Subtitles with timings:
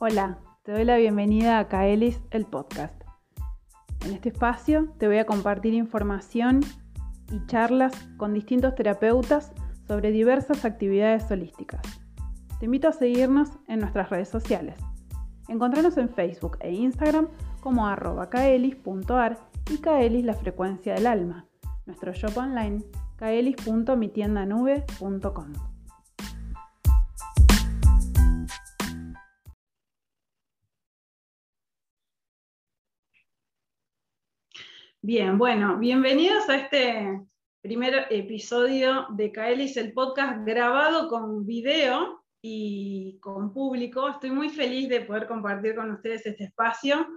[0.00, 2.94] Hola, te doy la bienvenida a Kaelis, el podcast.
[4.06, 6.60] En este espacio te voy a compartir información
[7.32, 9.50] y charlas con distintos terapeutas
[9.88, 11.82] sobre diversas actividades holísticas.
[12.60, 14.76] Te invito a seguirnos en nuestras redes sociales.
[15.48, 17.26] Encontranos en Facebook e Instagram
[17.60, 19.36] como arroba kaelis.ar
[19.68, 21.48] y kaelis la frecuencia del alma.
[21.86, 22.84] Nuestro shop online
[23.16, 25.77] kaelis.mitiendanube.com.
[35.08, 37.22] Bien, bueno, bienvenidos a este
[37.62, 44.06] primer episodio de Kaelis, el podcast grabado con video y con público.
[44.06, 47.08] Estoy muy feliz de poder compartir con ustedes este espacio.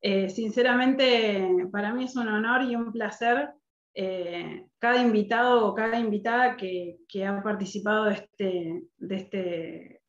[0.00, 3.50] Eh, sinceramente, para mí es un honor y un placer
[3.94, 10.02] eh, cada invitado o cada invitada que, ha participado de este, de este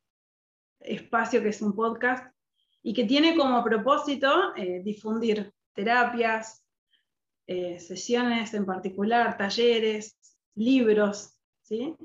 [0.79, 2.33] espacio que es un podcast
[2.81, 6.63] y que tiene como propósito eh, difundir terapias,
[7.47, 10.17] eh, sesiones en particular, talleres,
[10.55, 11.95] libros, ¿sí?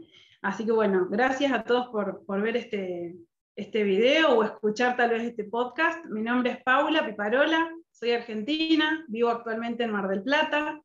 [0.41, 3.17] Así que bueno, gracias a todos por, ver este,
[3.55, 6.05] este video o escuchar tal vez este podcast.
[6.07, 10.83] Mi nombre es Paula Piparola, soy argentina, vivo actualmente en Mar del Plata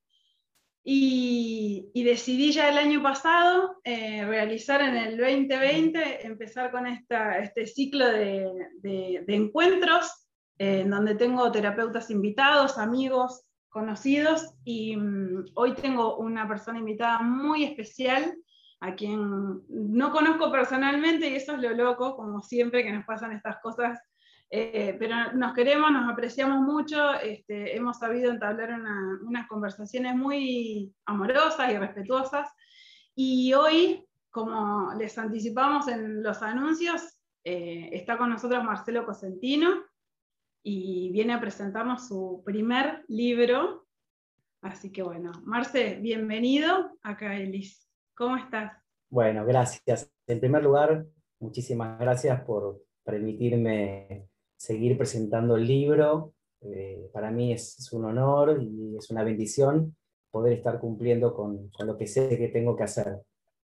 [0.90, 7.68] y, decidí ya el año pasado eh, realizar en el 2020, empezar con esta, este
[7.68, 10.10] ciclo de, encuentros
[10.58, 17.64] en donde tengo terapeutas invitados, amigos, conocidos y mm, hoy tengo una persona invitada muy
[17.64, 18.36] especial
[18.80, 23.32] a quien no conozco personalmente y eso es lo loco, como siempre que nos pasan
[23.32, 24.00] estas cosas,
[24.50, 28.80] eh, pero nos queremos, nos apreciamos mucho, este, hemos sabido entablar
[29.22, 32.48] unas conversaciones muy amorosas y respetuosas.
[33.16, 39.84] Y hoy, como les anticipamos en los anuncios, eh, está con nosotros Marcelo Cosentino,
[40.70, 43.86] y viene a presentarnos su primer libro.
[44.62, 47.88] Así que bueno, Marce, bienvenido acá, Elis.
[48.14, 48.74] ¿Cómo estás?
[49.10, 50.12] Bueno, gracias.
[50.28, 51.06] En primer lugar,
[51.40, 54.28] muchísimas gracias por permitirme
[54.58, 56.34] seguir presentando el libro.
[56.60, 59.96] Eh, para mí es, un honor y es una bendición
[60.30, 63.22] poder estar cumpliendo con, con, lo que sé que tengo que hacer,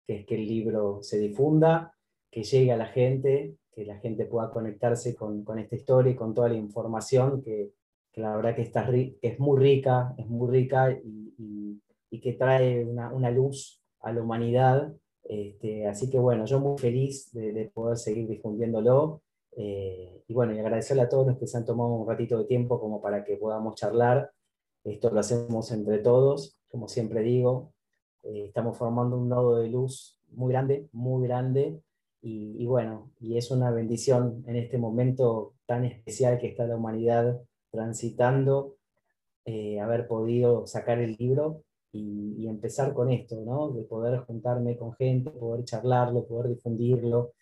[0.04, 1.94] que es que el libro se difunda,
[2.32, 6.16] que llegue a la gente, que la gente pueda conectarse con, con esta historia y
[6.16, 7.72] con toda la información que,
[8.12, 12.84] que la verdad que, está, es muy rica, es muy rica y, y, que trae
[12.84, 14.92] una, una, luz a la humanidad.
[15.24, 19.22] Este, así que bueno, yo muy feliz de, de poder seguir difundiéndolo.
[19.56, 22.44] Eh, y bueno, y agradecerle a todos los que se han tomado un ratito de
[22.44, 24.32] tiempo como para que podamos charlar.
[24.84, 27.72] Esto lo hacemos entre todos, como siempre digo.
[28.22, 31.80] Eh, estamos formando un nodo de luz muy grande, muy grande,
[32.22, 37.40] y, bueno, y es una bendición en este momento tan especial que está la humanidad
[37.70, 38.76] transitando,
[39.46, 43.70] eh, haber podido sacar el libro y, empezar con esto, ¿no?
[43.70, 47.32] De poder juntarme con gente, poder charlarlo, poder difundirlo,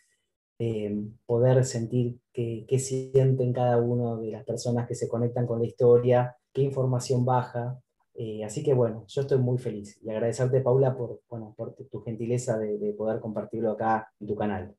[0.58, 5.66] eh, poder sentir qué, sienten cada una de las personas que se conectan con la
[5.66, 7.80] historia, qué información baja,
[8.20, 12.02] eh, así que bueno, yo estoy muy feliz y agradecerte, Paula, por, bueno, por tu
[12.02, 14.74] gentileza de, poder compartirlo acá en tu canal.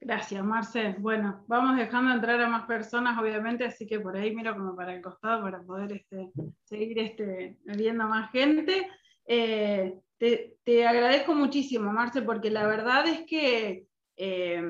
[0.00, 0.96] Gracias, Marce.
[0.98, 4.96] Bueno, vamos dejando entrar a más personas, obviamente, así que por ahí miro como para
[4.96, 6.32] el costado para poder este,
[6.64, 8.88] seguir este, viendo más gente.
[9.24, 13.86] Eh, te, agradezco muchísimo, Marce, porque la verdad es que
[14.16, 14.60] eh,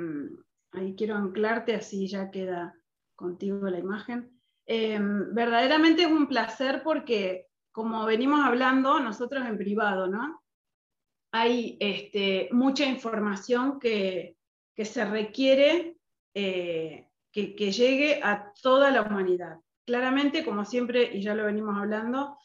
[0.73, 2.75] ahí quiero anclarte, así ya queda
[3.15, 4.36] contigo la imagen.
[4.67, 10.43] Em, verdaderamente es un placer porque, como venimos hablando nosotros en privado, ¿no?
[11.33, 14.37] Hay este, mucha información que,
[14.77, 15.97] se requiere
[16.35, 19.59] eh, que, llegue a toda la humanidad.
[19.87, 22.37] Claramente, como siempre, y ya lo venimos hablando,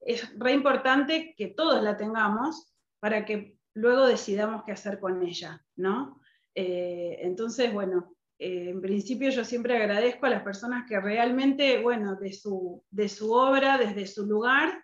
[0.00, 5.64] es re importante que todos la tengamos para que luego decidamos qué hacer con ella,
[5.76, 6.20] ¿no?
[6.54, 12.16] Eh, entonces, bueno, eh, en principio yo siempre agradezco a las personas que realmente, bueno,
[12.16, 14.82] de su, de su obra, desde su lugar,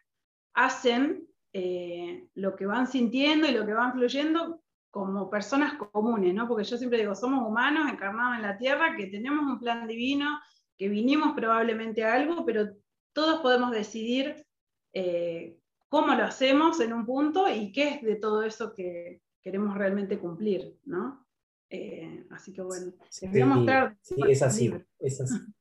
[0.53, 6.47] hacen eh, lo que van sintiendo y lo que van fluyendo como personas comunes, ¿no?
[6.47, 10.39] Porque yo siempre digo, somos humanos encarnados en la tierra, que tenemos un plan divino,
[10.77, 12.69] que vinimos probablemente a algo, pero
[13.15, 14.47] todos podemos decidir
[14.93, 19.79] eh, cómo lo hacemos en un punto y qué es de todo eso que queremos
[19.79, 21.26] realmente cumplir, ¿no?
[21.69, 23.97] Eh, así que bueno, les voy a mostrar.
[24.01, 24.73] Sí, es así,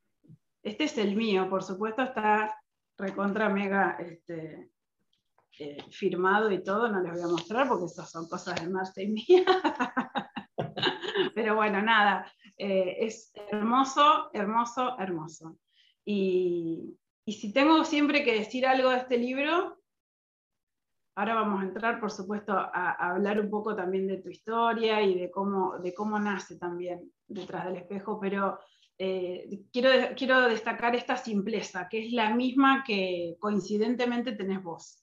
[0.63, 2.60] Este es el mío, por supuesto, está
[2.98, 4.72] recontra mega este,
[5.60, 9.02] eh, firmado y todo, no les voy a mostrar porque esas son cosas de Marta
[9.02, 9.46] y mía.
[11.36, 15.58] Pero bueno, nada, eh, es hermoso, hermoso, hermoso.
[16.04, 19.78] Y, y si tengo siempre que decir algo de este libro,
[21.15, 25.17] ahora vamos a entrar, por supuesto, a, hablar un poco también de tu historia y
[25.17, 25.79] de cómo,
[26.19, 28.59] nace también detrás del espejo, pero
[28.97, 35.01] eh, quiero, quiero destacar esta simpleza, que es la misma que coincidentemente tenés vos.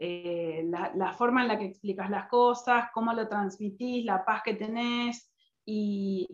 [0.00, 4.42] Eh, la, la, forma en la que explicas las cosas, cómo lo transmitís, la paz
[4.44, 5.32] que tenés
[5.64, 6.28] y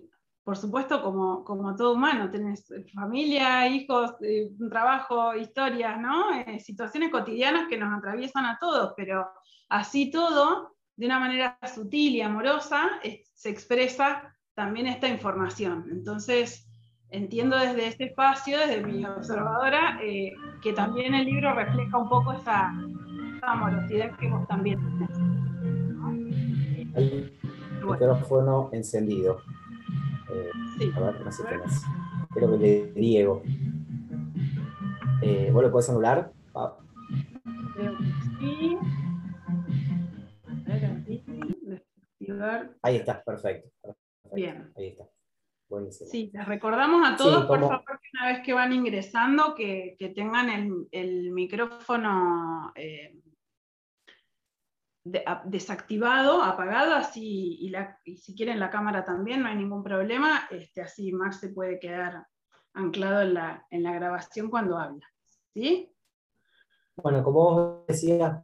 [0.44, 6.30] por supuesto, como, todo humano, tenés familia, hijos, eh, trabajo, historias, ¿no?
[6.34, 9.26] Eh, situaciones cotidianas que nos atraviesan a todos, pero
[9.70, 12.90] así todo, de una manera sutil y amorosa,
[13.32, 15.86] se expresa también esta información.
[15.90, 16.68] Entonces,
[17.08, 20.32] entiendo desde este espacio, desde mi observadora, eh,
[20.62, 22.70] que también el libro refleja un poco esa,
[23.42, 25.10] amorosidad que vos también tenés.
[26.94, 27.32] El
[27.82, 29.42] micrófono encendido.
[30.78, 30.90] Sí.
[30.96, 31.82] A ver, no sé qué más.
[32.34, 33.42] Creo que le Diego.
[35.22, 36.32] Eh, ¿Vos lo podés anular?
[36.54, 36.76] Ah.
[38.40, 38.78] sí.
[42.82, 43.70] Ahí está, perfecto,
[44.32, 44.72] Bien.
[44.76, 45.04] Ahí está.
[45.68, 46.10] Buenísimo.
[46.10, 50.10] Sí, les recordamos a todos, por favor, que una vez que van ingresando, que, que
[50.10, 53.14] tengan el, el micrófono eh,
[55.04, 61.12] desactivado, apagado, así, y, si quieren la cámara también, no hay ningún problema, este, así
[61.12, 62.26] Max se puede quedar
[62.72, 65.06] anclado en la, en la grabación cuando habla.
[65.52, 65.92] ¿Sí?
[66.96, 68.42] Bueno, como vos decías,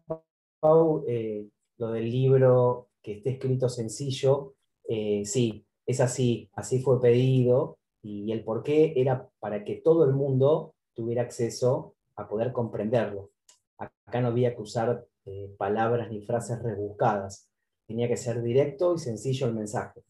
[0.61, 1.49] Pau, eh,
[1.79, 4.55] lo del libro que esté escrito sencillo,
[4.87, 10.05] eh, sí, es así, así fue pedido, y el por qué era para que todo
[10.05, 13.31] el mundo tuviera acceso a poder comprenderlo.
[13.79, 17.49] Acá no había que usar eh, palabras ni frases rebuscadas.
[17.87, 20.02] Tenía que ser directo y sencillo el mensaje.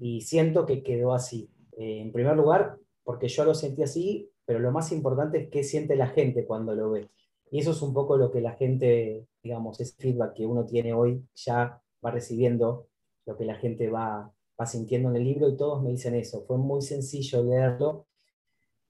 [0.00, 1.50] Y siento que quedó así.
[1.76, 5.62] Eh, en primer lugar, porque yo lo sentí así, pero lo más importante es qué
[5.62, 7.10] siente la gente cuando lo ve.
[7.50, 10.92] Y eso es un poco lo que la gente, digamos, ese feedback que uno tiene
[10.92, 12.88] hoy, ya va recibiendo,
[13.26, 16.44] lo que la gente va, va sintiendo en el libro y todos me dicen eso.
[16.46, 18.06] Fue muy sencillo leerlo.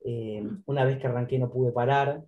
[0.00, 2.24] Eh, una vez que arranqué no pude parar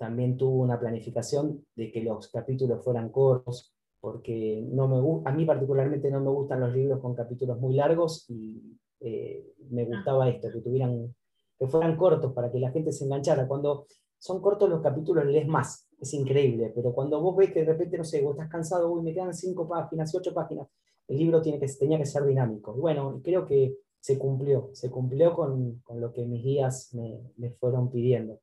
[0.00, 5.44] también tuvo una planificación de que los capítulos fueran cortos, porque no me, a mí
[5.44, 9.86] particularmente no me gustan los libros con capítulos muy largos y eh, me ah.
[9.88, 11.14] gustaba esto, que, tuvieran,
[11.58, 13.46] que fueran cortos para que la gente se enganchara.
[13.46, 13.84] Cuando
[14.18, 17.98] son cortos los capítulos lees más, es increíble, pero cuando vos ves que de repente,
[17.98, 20.66] no sé, vos estás cansado, uy, me quedan cinco páginas, ocho páginas,
[21.08, 22.74] el libro tiene que, tenía que ser dinámico.
[22.74, 27.20] Y bueno, creo que se cumplió, se cumplió con, con lo que mis guías me,
[27.36, 28.40] me fueron pidiendo.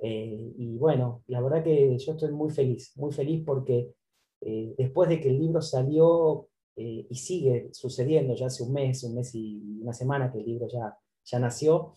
[0.00, 3.92] Eh, y bueno, la verdad que yo estoy muy feliz, muy feliz porque
[4.40, 9.02] eh, después de que el libro salió eh, y sigue sucediendo ya hace un mes,
[9.02, 11.94] un mes y una semana que el libro ya, ya nació,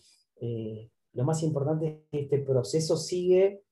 [1.12, 3.62] lo más importante es que este proceso sigue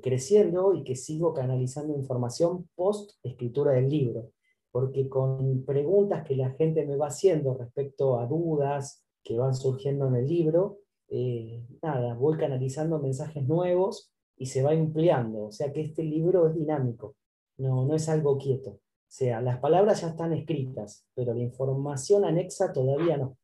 [0.00, 4.30] creciendo y que sigo canalizando información post escritura del libro,
[4.70, 10.06] porque con preguntas que la gente me va haciendo respecto a dudas que van surgiendo
[10.06, 15.44] en el libro, eh, nada, voy canalizando mensajes nuevos y se va empleando.
[15.44, 17.16] O sea que este libro es dinámico,
[17.58, 18.70] no, no es algo quieto.
[18.70, 23.38] O sea, las palabras ya están escritas, pero la información anexa todavía no.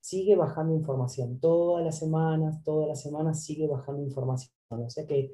[0.00, 4.52] Sigue bajando información, todas las semanas, todas las semanas sigue bajando información.
[4.70, 5.32] O sea que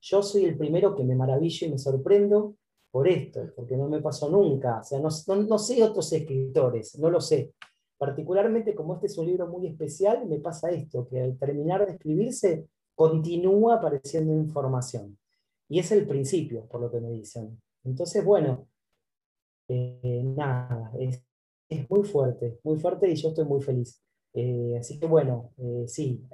[0.00, 2.56] yo soy el primero que me maravillo y me sorprendo
[2.90, 4.80] por esto, porque no me pasó nunca.
[4.80, 7.54] O sea, no, no, no sé otros escritores, no lo sé.
[7.98, 11.92] Particularmente como este es un libro muy especial, me pasa esto, que al terminar de
[11.92, 15.18] escribirse continúa apareciendo información.
[15.68, 17.60] Y es el principio, por lo que me dicen.
[17.84, 18.68] Entonces, bueno,
[19.68, 21.22] eh, nada, es,
[21.88, 24.00] muy fuerte, muy fuerte y yo estoy muy feliz.
[24.32, 26.24] Eh, así que bueno, eh, sí,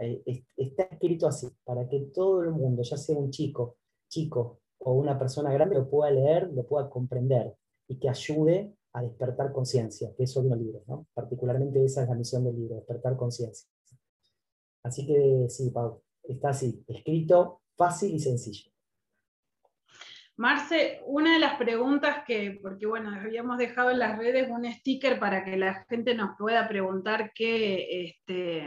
[0.57, 3.77] está escrito así, para que todo el mundo, ya sea un chico,
[4.09, 7.55] chico o una persona grande, lo pueda leer, lo pueda comprender
[7.89, 11.07] y que ayude a despertar conciencia, que eso es un libro, ¿no?
[11.15, 13.69] Particularmente esa es la misión del libro, despertar conciencia.
[14.83, 18.71] Así que sí, Pau, está así, escrito fácil y sencillo.
[20.37, 25.19] Marce, una de las preguntas que, porque bueno, habíamos dejado en las redes un sticker
[25.21, 28.67] para que la gente nos pueda preguntar qué, este,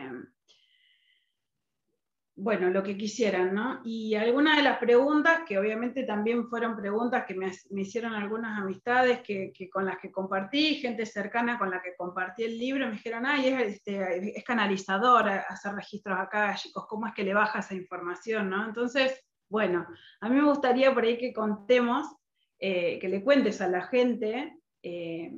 [2.36, 3.82] bueno, lo que quisieran, ¿no?
[3.84, 9.22] Y algunas de las preguntas, que obviamente también fueron preguntas que me, hicieron algunas amistades
[9.22, 13.25] que, con las que compartí, gente cercana con la que compartí el libro, me dijeron,
[13.28, 17.75] ay, es, este, es canalizador hacer registros acá, chicos, ¿cómo es que le baja esa
[17.75, 18.66] información, ¿no?
[18.66, 19.86] Entonces, bueno,
[20.20, 22.08] a mí me gustaría por ahí que contemos,
[22.58, 25.32] eh, que le cuentes a la gente eh,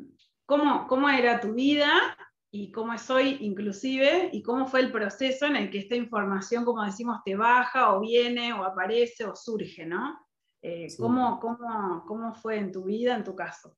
[0.46, 1.92] cómo, cómo era tu vida
[2.52, 6.64] y cómo es hoy inclusive, y cómo fue el proceso en el que esta información,
[6.64, 10.18] como decimos, te baja o viene o aparece o surge, ¿no?
[10.62, 13.78] Eh, ¿cómo, cómo, fue en tu vida, en tu caso?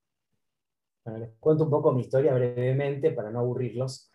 [1.03, 4.09] Bueno, les cuento un poco mi historia brevemente para no aburrirlos.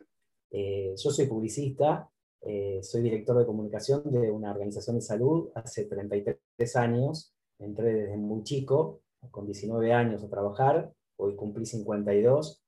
[0.51, 2.09] Eh, yo soy publicista,
[2.41, 7.35] eh, soy director de comunicación de una organización de salud hace 33 años.
[7.59, 12.63] Entré desde muy chico, con 19 años a trabajar, hoy cumplí 52.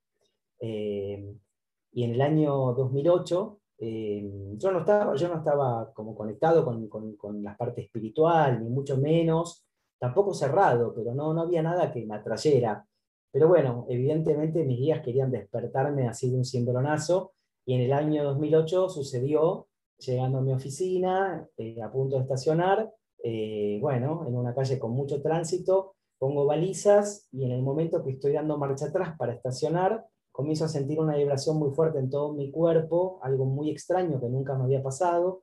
[1.95, 6.89] Y en el año 2008 eh, yo, no estaba, yo no estaba como conectado con,
[6.89, 9.65] con, con, la parte espiritual, ni mucho menos,
[9.99, 12.87] tampoco cerrado, pero no, no había nada que me atrayera.
[13.33, 17.33] Pero bueno, evidentemente mis guías querían despertarme así de un cimbronazo,
[17.67, 22.93] y en el año 2008 sucedió, llegando a mi oficina, eh, a punto de estacionar,
[23.23, 28.13] eh, bueno, en una calle con mucho tránsito, pongo balizas y en el momento que
[28.13, 32.33] estoy dando marcha atrás para estacionar, comienzo a sentir una vibración muy fuerte en todo
[32.33, 35.43] mi cuerpo, algo muy extraño que nunca me había pasado,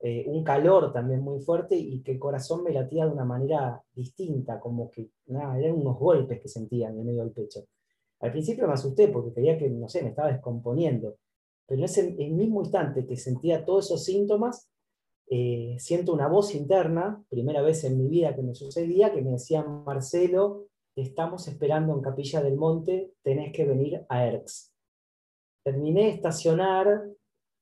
[0.00, 3.84] eh, un calor también muy fuerte y que el corazón me latía de una manera
[3.92, 7.66] distinta, como que nada, eran unos golpes que sentía en el medio del pecho.
[8.20, 11.16] Al principio me asusté porque creía que, no sé, me estaba descomponiendo,
[11.66, 14.70] pero en ese mismo instante que sentía todos esos síntomas,
[15.28, 19.32] eh, siento una voz interna, primera vez en mi vida que me sucedía, que me
[19.32, 24.72] decía, Marcelo, estamos esperando en Capilla del Monte, tenés que venir a Erx.
[25.62, 27.04] Terminé de estacionar,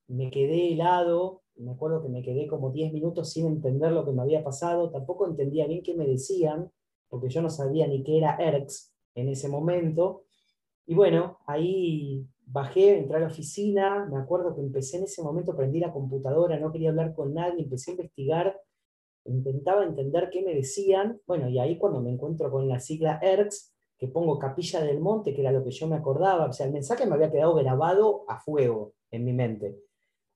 [0.08, 4.12] me quedé helado, me acuerdo que me quedé como 10 minutos sin entender lo que
[4.12, 6.70] me había pasado, tampoco entendía bien qué me decían,
[7.08, 10.24] porque yo no sabía ni qué era ERX en ese momento.
[10.86, 15.56] Y bueno, ahí bajé, entré a la oficina, me acuerdo que empecé en ese momento,
[15.56, 18.60] prendí la computadora, no quería hablar con nadie, empecé a investigar
[19.28, 23.74] intentaba entender qué me decían, bueno, y ahí cuando me encuentro con la sigla ERX,
[23.98, 26.72] que pongo Capilla del Monte, que era lo que yo me acordaba, o sea, el
[26.72, 29.76] mensaje me había quedado grabado a fuego en mi mente,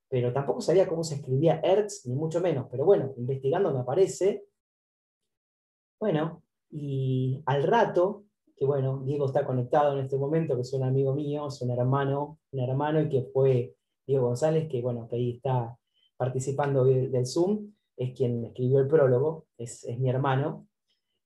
[0.09, 4.45] pero tampoco sabía cómo se escribía ERX, ni mucho menos, pero bueno, investigando me aparece.
[6.01, 8.25] Bueno, y al rato,
[8.57, 11.71] que bueno, Diego está conectado en este momento, que es un amigo mío, es un
[11.71, 15.79] hermano, un hermano, y que fue Diego González, que bueno, que ahí está
[16.17, 20.67] participando del Zoom, es quien escribió el prólogo, es, mi hermano.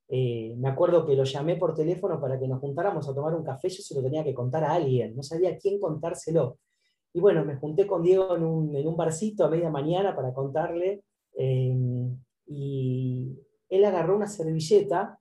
[0.08, 3.44] Eh, me acuerdo que lo llamé por teléfono para que nos juntáramos a tomar un
[3.44, 6.58] café, yo se lo tenía que contar a alguien, no sabía quién contárselo.
[7.12, 11.02] Y bueno, me junté con Diego en un, barcito a media mañana para contarle,
[11.36, 11.74] eh,
[12.46, 13.36] y
[13.68, 15.18] él agarró una servilleta,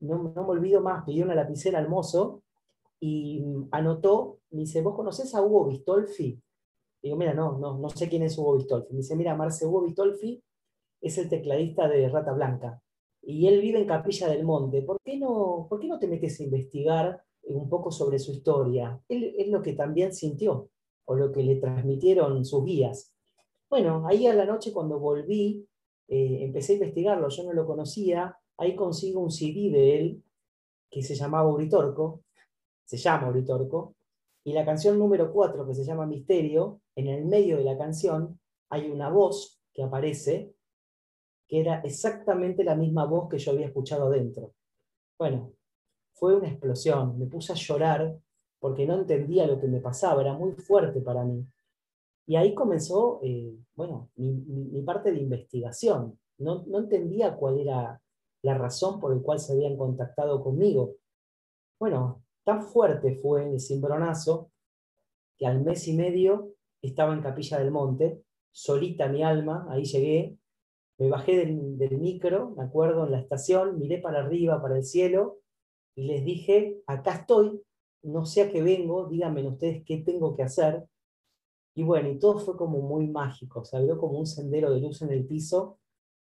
[0.00, 2.42] no, no, me olvido más, pidió una lapicera al mozo,
[2.98, 6.40] y anotó, me dice, ¿vos conocés a Hugo Bistolfi?
[7.02, 8.92] Digo, mira, no, no, no sé quién es Hugo Bistolfi.
[8.92, 10.42] Me dice, mira, Marce, Hugo Bistolfi
[11.04, 12.80] es el tecladista de Rata Blanca.
[13.22, 14.82] Y él vive en Capilla del Monte.
[14.82, 18.98] ¿Por qué no, por qué no te metes a investigar un poco sobre su historia?
[19.08, 20.70] Él es lo que también sintió,
[21.04, 23.12] o lo que le transmitieron sus guías.
[23.68, 25.66] Bueno, ahí a la noche cuando volví,
[26.08, 30.22] eh, empecé a investigarlo, yo no lo conocía, ahí consigo un CD de él
[30.90, 32.22] que se llamaba Uritorco,
[32.84, 33.94] se llama Uritorco,
[34.42, 38.38] y la canción número 4, que se llama Misterio, en el medio de la canción
[38.70, 40.53] hay una voz que aparece
[41.48, 44.52] que era exactamente la misma voz que yo había escuchado adentro.
[45.18, 45.52] Bueno,
[46.14, 48.18] fue una explosión, me puse a llorar
[48.58, 51.46] porque no entendía lo que me pasaba, era muy fuerte para mí.
[52.26, 56.18] Y ahí comenzó, eh, bueno, mi, parte de investigación.
[56.38, 58.00] No, no entendía cuál era
[58.42, 60.94] la razón por la cual se habían contactado conmigo.
[61.78, 64.50] Bueno, tan fuerte fue el cimbronazo
[65.36, 70.38] que al mes y medio estaba en Capilla del Monte, solita mi alma, ahí llegué,
[70.98, 75.40] me bajé del, micro, me acuerdo, en la estación, miré para arriba, para el cielo,
[75.96, 77.60] y les dije, acá estoy,
[78.02, 80.86] no sé a qué vengo, díganme ustedes qué tengo que hacer.
[81.76, 85.02] Y bueno, y todo fue como muy mágico, se abrió como un sendero de luz
[85.02, 85.78] en el piso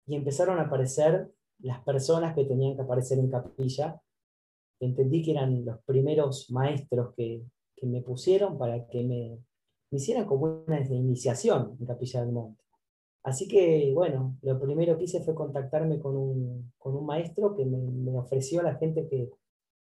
[0.07, 4.01] y empezaron a aparecer las personas que tenían que aparecer en capilla.
[4.81, 7.45] Entendí que eran los primeros maestros que,
[7.83, 9.39] me pusieron para que me,
[9.93, 12.68] me hicieran como una iniciación en Capilla del Monte.
[13.23, 17.65] Así que, bueno, lo primero que hice fue contactarme con un, con un maestro que
[17.65, 19.31] me, ofreció a la gente que,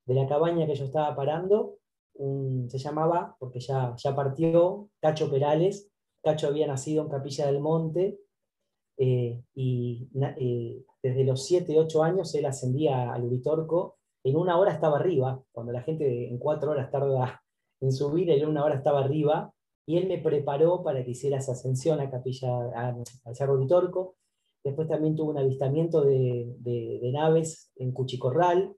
[0.07, 1.77] de la cabaña que yo estaba parando,
[2.69, 5.89] se llamaba, porque ya, ya partió, Cacho Perales.
[6.23, 8.19] Cacho había nacido en Capilla del Monte
[8.97, 13.99] eh, y eh, desde los 7, 8 años él ascendía al Uritorco.
[14.25, 17.41] En una hora estaba arriba, cuando la gente en cuatro horas tarda
[17.81, 19.55] en subir, en una hora estaba arriba
[19.89, 22.71] y él me preparó para que hiciera esa ascensión a Capilla,
[23.25, 24.17] al Cerro Vitorco.
[24.63, 28.77] Después también tuve un avistamiento de, de, naves en Cuchicorral,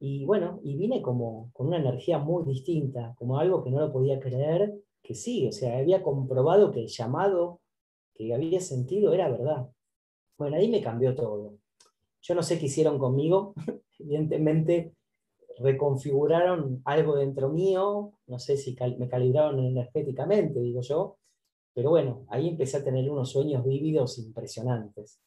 [0.00, 3.92] y bueno, y vine como con una energía muy distinta, como algo que no lo
[3.92, 7.60] podía creer, que sí, o sea, había comprobado que el llamado
[8.12, 9.70] que había sentido era verdad.
[10.36, 11.58] Bueno, ahí me cambió todo.
[12.22, 13.54] Yo no sé qué hicieron conmigo,
[14.00, 14.96] evidentemente
[15.60, 21.18] reconfiguraron algo dentro mío, no sé si me calibraron energéticamente, digo yo,
[21.74, 25.20] pero bueno, ahí empecé a tener unos sueños vívidos impresionantes.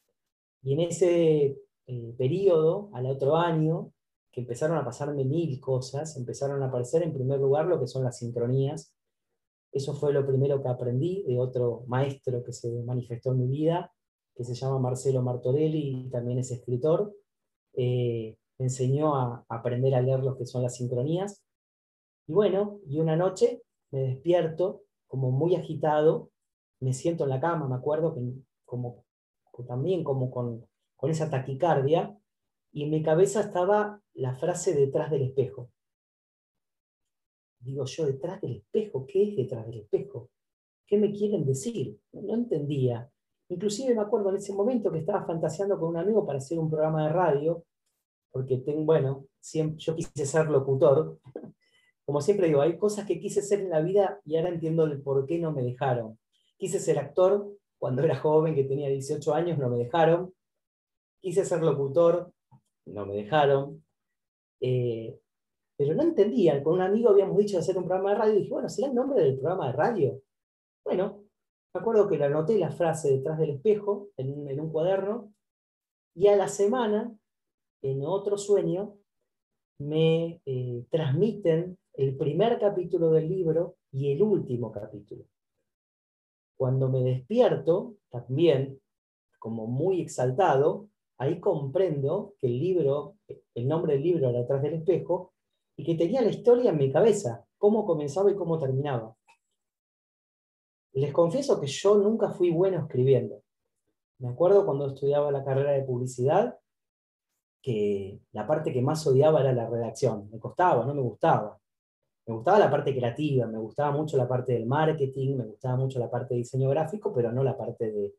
[0.62, 3.92] Y en ese eh, periodo, al otro año,
[4.30, 8.02] que empezaron a pasarme mil cosas, empezaron a aparecer en primer lugar lo que son
[8.04, 8.92] las sincronías.
[9.72, 13.92] Eso fue lo primero que aprendí de otro maestro que se manifestó en mi vida,
[14.34, 17.14] que se llama Marcelo Martorelli y también es escritor.
[17.74, 21.42] Eh, me enseñó a, aprender a leer lo que son las sincronías.
[22.26, 26.30] Y bueno, y una noche me despierto como muy agitado,
[26.80, 28.20] me siento en la cama, me acuerdo que
[28.64, 29.04] como,
[29.66, 32.18] también como con, con esa taquicardia,
[32.72, 35.70] y en mi cabeza estaba la frase detrás del espejo.
[37.60, 40.30] Digo yo, detrás del espejo, ¿qué es detrás del espejo?
[40.86, 41.98] ¿Qué me quieren decir?
[42.12, 43.10] No entendía.
[43.48, 46.68] Inclusive me acuerdo en ese momento que estaba fantaseando con un amigo para hacer un
[46.68, 47.64] programa de radio,
[48.34, 49.28] porque tengo, bueno,
[49.76, 51.20] yo quise ser locutor.
[52.04, 55.00] Como siempre digo, hay cosas que quise ser en la vida y ahora entiendo el
[55.00, 56.18] por qué no me dejaron.
[56.56, 57.48] Quise ser actor
[57.78, 60.34] cuando era joven, que tenía 18 años, no me dejaron.
[61.20, 62.32] Quise ser locutor,
[62.86, 63.84] no me dejaron.
[64.60, 65.16] Eh,
[65.76, 66.60] pero no entendía.
[66.64, 68.88] Con un amigo habíamos dicho de hacer un programa de radio y dije, bueno, ¿será
[68.88, 70.20] el nombre del programa de radio?
[70.84, 71.22] Bueno,
[71.72, 75.32] me acuerdo que le anoté la frase detrás del espejo en, un cuaderno
[76.16, 77.16] y a la semana,
[77.84, 78.96] en otro sueño,
[79.78, 85.24] me eh, transmiten el primer capítulo del libro y el último capítulo.
[86.56, 88.80] Cuando me despierto, también
[89.38, 90.88] como muy exaltado,
[91.18, 93.16] ahí comprendo que el libro,
[93.54, 95.34] el nombre del libro era detrás del espejo,
[95.76, 99.14] y que tenía la historia en mi cabeza, cómo comenzaba y cómo terminaba.
[100.92, 103.42] Les confieso que yo nunca fui bueno escribiendo.
[104.20, 106.58] Me acuerdo cuando estudiaba la carrera de publicidad,
[107.64, 110.28] que la parte que más odiaba era la redacción.
[110.30, 111.58] Me costaba, no me gustaba.
[112.26, 115.98] Me gustaba la parte creativa, me gustaba mucho la parte del marketing, me gustaba mucho
[115.98, 118.14] la parte de diseño gráfico, pero no la parte de,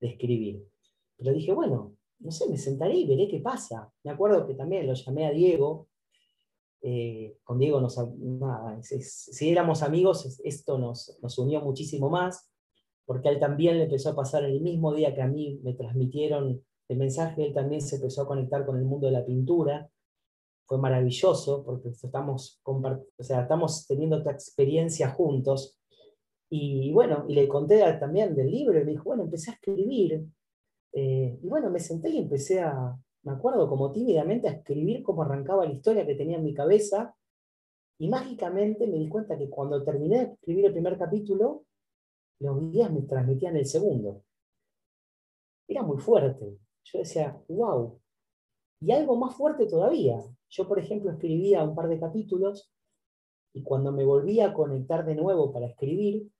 [0.00, 0.68] escribir.
[1.16, 3.90] Pero dije, bueno, no sé, me sentaré y veré qué pasa.
[4.02, 5.88] Me acuerdo que también lo llamé a Diego,
[6.82, 7.98] eh, con Diego nos,
[8.82, 12.50] si éramos amigos, esto nos, nos, unió muchísimo más,
[13.06, 15.72] porque a él también le empezó a pasar el mismo día que a mí me
[15.72, 19.88] transmitieron el mensaje, él también se empezó a conectar con el mundo de la pintura.
[20.66, 25.78] Fue maravilloso, porque estamos, o sea, estamos teniendo esta experiencia juntos.
[26.50, 30.24] Y bueno, y le conté también del libro, y me dijo, bueno, empecé a escribir.
[30.92, 35.22] Eh, y bueno, me senté y empecé a, me acuerdo como tímidamente a escribir cómo
[35.22, 37.14] arrancaba la historia que tenía en mi cabeza,
[37.98, 41.64] y mágicamente me di cuenta que cuando terminé de escribir el primer capítulo,
[42.40, 44.24] los días me transmitían el segundo.
[45.68, 46.58] Era muy fuerte.
[46.84, 48.00] Yo decía, wow.
[48.80, 50.20] Y algo más fuerte todavía.
[50.48, 52.72] Yo, por ejemplo, escribía un par de capítulos
[53.54, 56.30] y cuando me volvía a conectar de nuevo para escribir,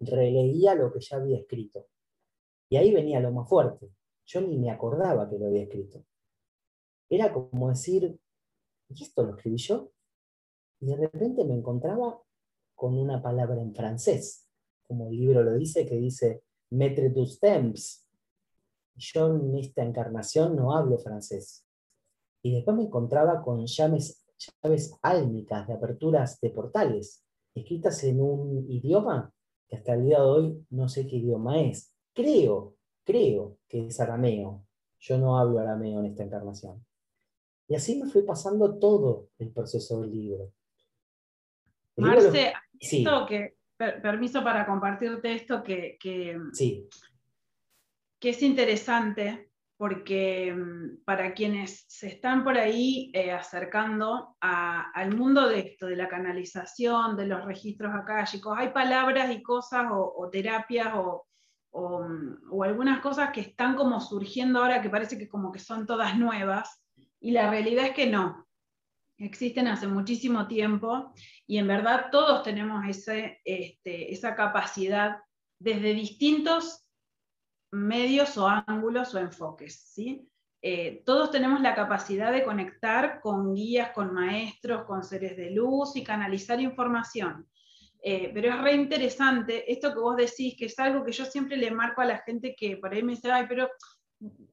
[0.00, 1.88] releía lo que ya había escrito.
[2.68, 3.90] Y ahí venía lo más fuerte.
[4.26, 6.04] Yo ni me acordaba que lo había escrito.
[7.08, 8.18] Era como decir,
[8.88, 9.90] ¿y esto lo escribí yo?
[10.80, 12.20] Y de repente me encontraba
[12.74, 14.48] con una palabra en francés,
[14.86, 18.03] como el libro lo dice, que dice, metre tus temps.
[18.96, 21.66] Yo en esta encarnación no hablo francés.
[22.42, 24.24] Y después me encontraba con llaves,
[24.62, 29.32] llaves álmicas de aperturas de portales, escritas en un idioma
[29.68, 31.94] que hasta el día de hoy no sé qué idioma es.
[32.12, 34.66] Creo creo que es arameo.
[34.98, 36.84] Yo no hablo arameo en esta encarnación.
[37.68, 40.52] Y así me fui pasando todo el proceso del libro.
[41.96, 42.52] Marce,
[43.28, 43.54] que,
[44.02, 46.88] permiso para compartirte esto que, que, sí.
[48.24, 55.46] Que es interesante porque mm, para quienes se están por ahí eh, acercando al mundo
[55.46, 57.92] de esto, de la canalización, de los registros
[58.24, 61.26] chicos, hay palabras y cosas o terapias o,
[61.74, 66.16] o, algunas cosas que están como surgiendo ahora que parece que como que son todas
[66.16, 66.82] nuevas,
[67.20, 68.46] y la realidad es que no.
[69.18, 71.12] Existen hace muchísimo tiempo
[71.46, 75.18] y en verdad todos tenemos ese, este, esa capacidad
[75.58, 76.83] desde distintos
[77.74, 79.74] medios o ángulos o enfoques.
[79.92, 80.28] ¿sí?
[80.62, 85.96] Eh, todos tenemos la capacidad de conectar con guías, con maestros, con seres de luz
[85.96, 87.46] y canalizar información.
[88.02, 91.56] Eh, pero es re interesante esto que vos decís, que es algo que yo siempre
[91.56, 93.68] le marco a la gente que por ahí me dice, ay, pero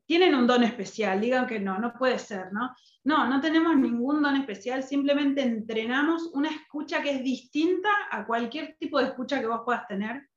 [0.06, 2.76] tienen un don especial, digan que no, no puede ser, ¿no?
[3.04, 8.76] No, no tenemos ningún don especial, simplemente entrenamos una escucha que es distinta a cualquier
[8.80, 10.28] tipo de escucha que vos puedas tener,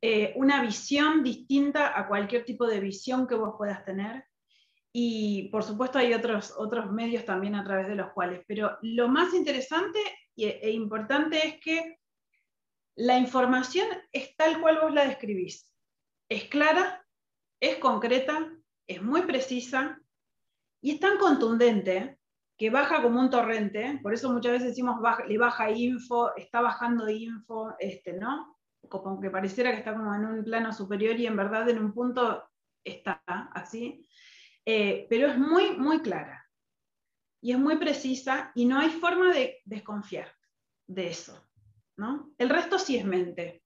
[0.00, 4.24] eh, una visión distinta a cualquier tipo de visión que vos puedas tener.
[4.92, 9.08] Y por supuesto hay otros, otros medios también a través de los cuales, pero lo
[9.08, 9.98] más interesante
[10.36, 11.98] e importante es que
[12.94, 15.70] la información es tal cual vos la describís.
[16.28, 17.04] Es clara,
[17.60, 18.52] es concreta,
[18.86, 20.00] es muy precisa
[20.80, 22.18] y es tan contundente
[22.56, 24.96] que baja como un torrente, por eso muchas veces decimos
[25.28, 28.55] le baja info, está bajando info, este, ¿no?
[28.88, 31.92] Como que pareciera que está como en un plano superior y en verdad en un
[31.92, 32.42] punto
[32.84, 33.22] está
[33.52, 34.06] así,
[34.64, 36.46] eh, pero es muy, muy clara
[37.40, 40.28] y es muy precisa y no hay forma de desconfiar
[40.86, 41.40] de eso,
[41.96, 42.32] ¿no?
[42.38, 43.62] El resto sí es mente.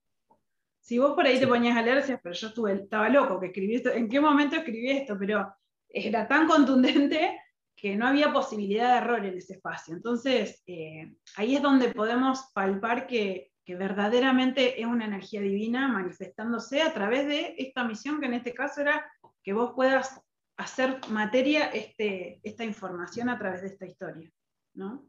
[0.80, 3.48] Si vos por ahí te ponías a leer, decías, pero yo estuve, estaba loco que
[3.48, 5.16] escribí esto, ¿en qué momento escribí esto?
[5.18, 5.54] Pero
[5.88, 7.38] era tan contundente
[7.76, 9.94] que no había posibilidad de error en ese espacio.
[9.94, 16.92] Entonces, eh, ahí es donde podemos palpar que, verdaderamente es una energía divina manifestándose a
[16.92, 19.04] través de esta misión, que en este caso era
[19.42, 20.20] que vos puedas
[20.56, 24.30] hacer materia este, esta información a través de esta historia.
[24.74, 25.06] ¿no?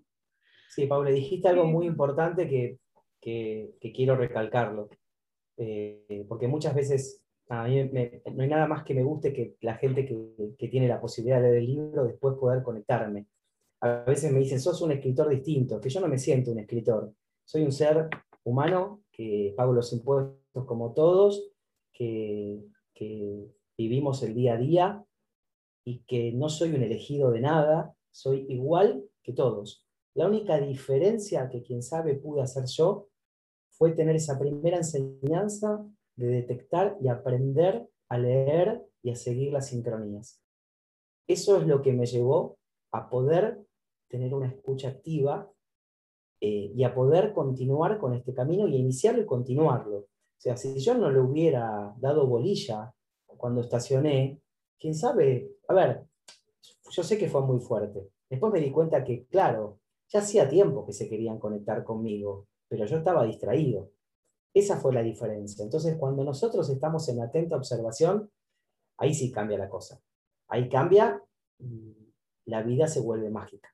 [0.69, 2.77] Sí, Paula, dijiste algo muy importante que,
[3.19, 4.89] que quiero recalcarlo.
[5.57, 9.75] Eh, porque muchas veces a mí no hay nada más que me guste que la
[9.75, 13.27] gente que, tiene la posibilidad de leer el libro después poder conectarme.
[13.81, 17.13] A veces me dicen, sos un escritor distinto, que yo no me siento un escritor,
[17.45, 18.09] soy un ser
[18.43, 21.51] humano que pago los impuestos como todos,
[21.93, 25.06] que, que vivimos el día a día
[25.86, 29.86] y que no soy un elegido de nada, soy igual que todos.
[30.13, 33.08] La única diferencia que quien sabe pude hacer yo
[33.69, 39.67] fue tener esa primera enseñanza de detectar y aprender a leer y a seguir las
[39.67, 40.41] sincronías.
[41.27, 42.60] Eso es lo que me llevó
[42.91, 43.65] a poder
[44.10, 45.49] tener una escucha activa
[46.43, 49.97] eh, y a poder continuar con este camino y iniciarlo y continuarlo.
[49.97, 50.08] O
[50.39, 52.91] sea, si yo no le hubiera dado bolilla
[53.38, 54.41] cuando estacioné,
[54.80, 56.08] quién sabe, a ver,
[56.89, 58.10] yo sé que fue muy fuerte.
[58.27, 62.86] Después me di cuenta que, claro, ya hacía tiempo que se querían conectar conmigo, pero
[62.86, 63.91] yo estaba distraído.
[64.54, 65.63] Esa fue la diferencia.
[65.63, 68.32] Entonces, cuando nosotros estamos en atenta observación,
[68.97, 70.01] ahí sí cambia la cosa.
[70.47, 71.23] Ahí cambia,
[72.45, 73.69] la vida se vuelve mágica.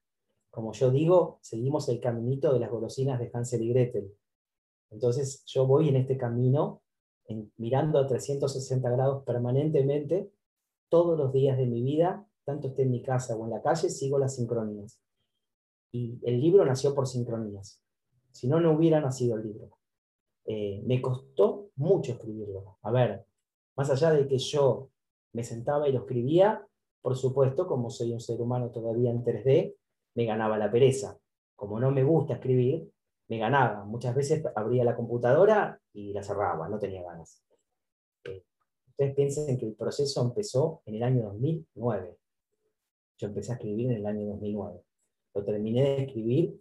[0.58, 4.12] Como yo digo, seguimos el caminito de las golosinas de Hansel y Gretel.
[4.90, 6.82] Entonces, yo voy en este camino,
[7.58, 10.32] mirando a 360 grados permanentemente,
[10.90, 13.88] todos los días de mi vida, tanto esté en mi casa o en la calle,
[13.88, 15.00] sigo las sincronías.
[15.92, 17.84] Y el libro nació por sincronías.
[18.32, 19.78] Si no, no hubiera nacido el libro.
[20.46, 22.80] Eh, me costó mucho escribirlo.
[22.82, 23.28] A ver,
[23.76, 24.90] más allá de que yo
[25.34, 26.68] me sentaba y lo escribía,
[27.04, 29.76] por supuesto, como soy un ser humano todavía en 3D,
[30.18, 31.16] me ganaba la pereza.
[31.56, 32.92] Como no me gusta escribir,
[33.30, 33.86] me ganaba.
[33.86, 37.46] Muchas veces abría la computadora y la cerraba, no tenía ganas.
[38.26, 38.44] Eh,
[38.88, 42.18] ustedes piensen que el proceso empezó en el año 2009.
[43.20, 44.82] Yo empecé a escribir en el año 2009.
[45.36, 46.60] Lo terminé de escribir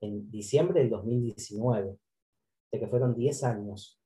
[0.00, 1.98] en diciembre del 2019,
[2.70, 4.00] de que fueron 10 años.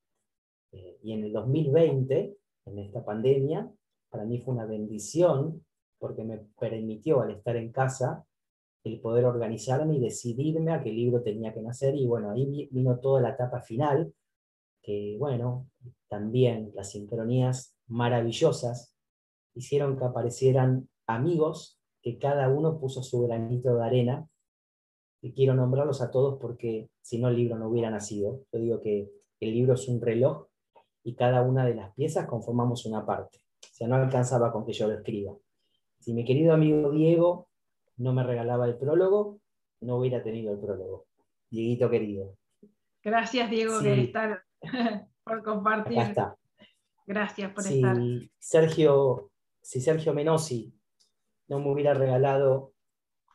[0.73, 3.71] Eh, y en el 2020, en esta pandemia,
[4.09, 5.67] para mí fue una bendición
[5.99, 8.25] porque me permitió al estar en casa
[8.85, 11.95] el poder organizarme y decidirme a qué libro tenía que nacer.
[11.95, 14.13] Y bueno, ahí vino toda la etapa final,
[14.83, 15.69] que bueno,
[16.09, 18.97] también las sincronías maravillosas
[19.55, 24.29] hicieron que aparecieran amigos que cada uno puso su granito de arena
[25.23, 28.43] y quiero nombrarlos a todos porque si no el libro no hubiera nacido.
[28.53, 30.47] Yo digo que el libro es un reloj
[31.05, 33.39] y cada una de las piezas conformamos una parte.
[33.63, 35.35] O sea, no alcanzaba con que yo lo escriba.
[35.99, 37.50] Si mi querido amigo Diego
[38.01, 39.41] no me regalaba el prólogo,
[39.83, 41.07] no hubiera tenido el prólogo.
[41.51, 42.35] Dieguito querido.
[43.03, 44.43] Gracias, Diego, estar,
[45.25, 45.99] por compartir.
[45.99, 46.37] está.
[47.07, 47.97] Gracias por estar.
[48.39, 50.73] Sergio, si Sergio Menosi
[51.49, 52.73] no me hubiera regalado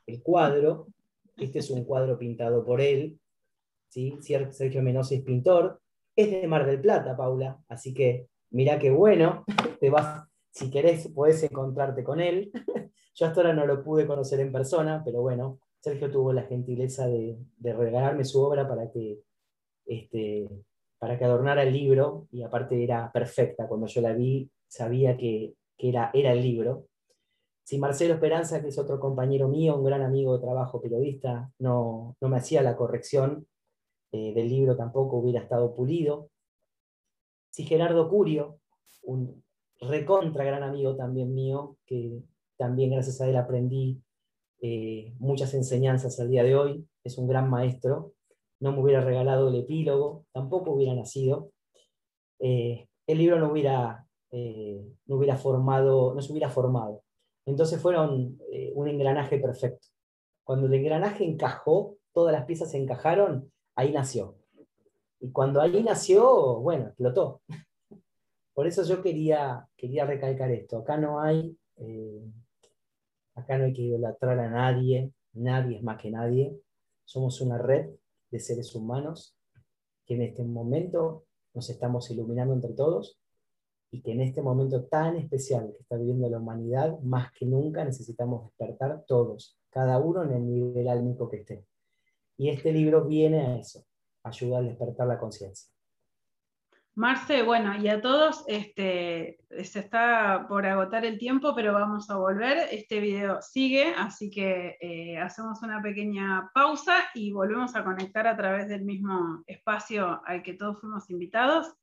[0.07, 0.87] el cuadro,
[1.37, 3.19] este es un cuadro pintado por él.
[3.89, 4.17] ¿sí?
[4.21, 5.79] Sergio Menosi es pintor.
[6.15, 7.59] Es de Mar del Plata, Paula.
[7.67, 9.43] Así que mira qué bueno.
[9.79, 12.51] Te vas, si querés, podés encontrarte con él.
[13.15, 17.07] Yo hasta ahora no lo pude conocer en persona, pero bueno, Sergio tuvo la gentileza
[17.07, 19.21] de, regalarme su obra para que,
[19.85, 20.47] este,
[20.99, 22.27] para que adornara el libro.
[22.31, 23.67] Y aparte era perfecta.
[23.67, 26.87] Cuando yo la vi, sabía que, que era, era el libro
[27.65, 32.15] si Marcelo Esperanza, que es otro compañero mío, un gran amigo de trabajo periodista, no,
[32.21, 33.47] me hacía la corrección
[34.11, 36.29] eh, del libro tampoco hubiera estado pulido.
[37.49, 38.59] Si Gerardo Curio,
[39.01, 39.43] un
[39.81, 42.21] recontra gran amigo también mío, que
[42.57, 44.01] también gracias a él aprendí
[44.61, 48.13] eh, muchas enseñanzas al día de hoy, es un gran maestro,
[48.59, 51.51] no me hubiera regalado el epílogo, tampoco hubiera nacido,
[52.39, 57.03] eh, el libro no hubiera, eh, no hubiera formado, no se hubiera formado.
[57.45, 58.39] Entonces fueron
[58.73, 59.87] un engranaje perfecto.
[60.43, 64.35] Cuando el engranaje encajó, todas las piezas se encajaron, ahí nació.
[65.19, 67.41] Y cuando ahí nació, bueno, explotó.
[68.55, 70.79] Por eso yo quería, quería recalcar esto.
[70.79, 71.55] Acá no hay,
[73.35, 76.57] acá no hay que idolatrar a nadie, nadie es más que nadie.
[77.03, 77.89] Somos una red
[78.31, 79.37] de seres humanos
[80.05, 83.19] que en este momento nos estamos iluminando entre todos
[83.91, 87.85] y que en este momento tan especial que está viviendo la humanidad, más que nunca
[87.85, 91.65] necesitamos despertar todos, cada uno en el nivel álmico que esté.
[92.37, 93.85] Y este libro viene a eso,
[94.23, 95.74] ayuda a despertar la conciencia.
[96.97, 102.15] Marce, bueno, y a todos, este, se está por agotar el tiempo, pero vamos a
[102.15, 102.69] volver.
[102.71, 108.37] Este video sigue, así que eh, hacemos una pequeña pausa y volvemos a conectar a
[108.37, 111.75] través del mismo espacio al que todos fuimos invitados.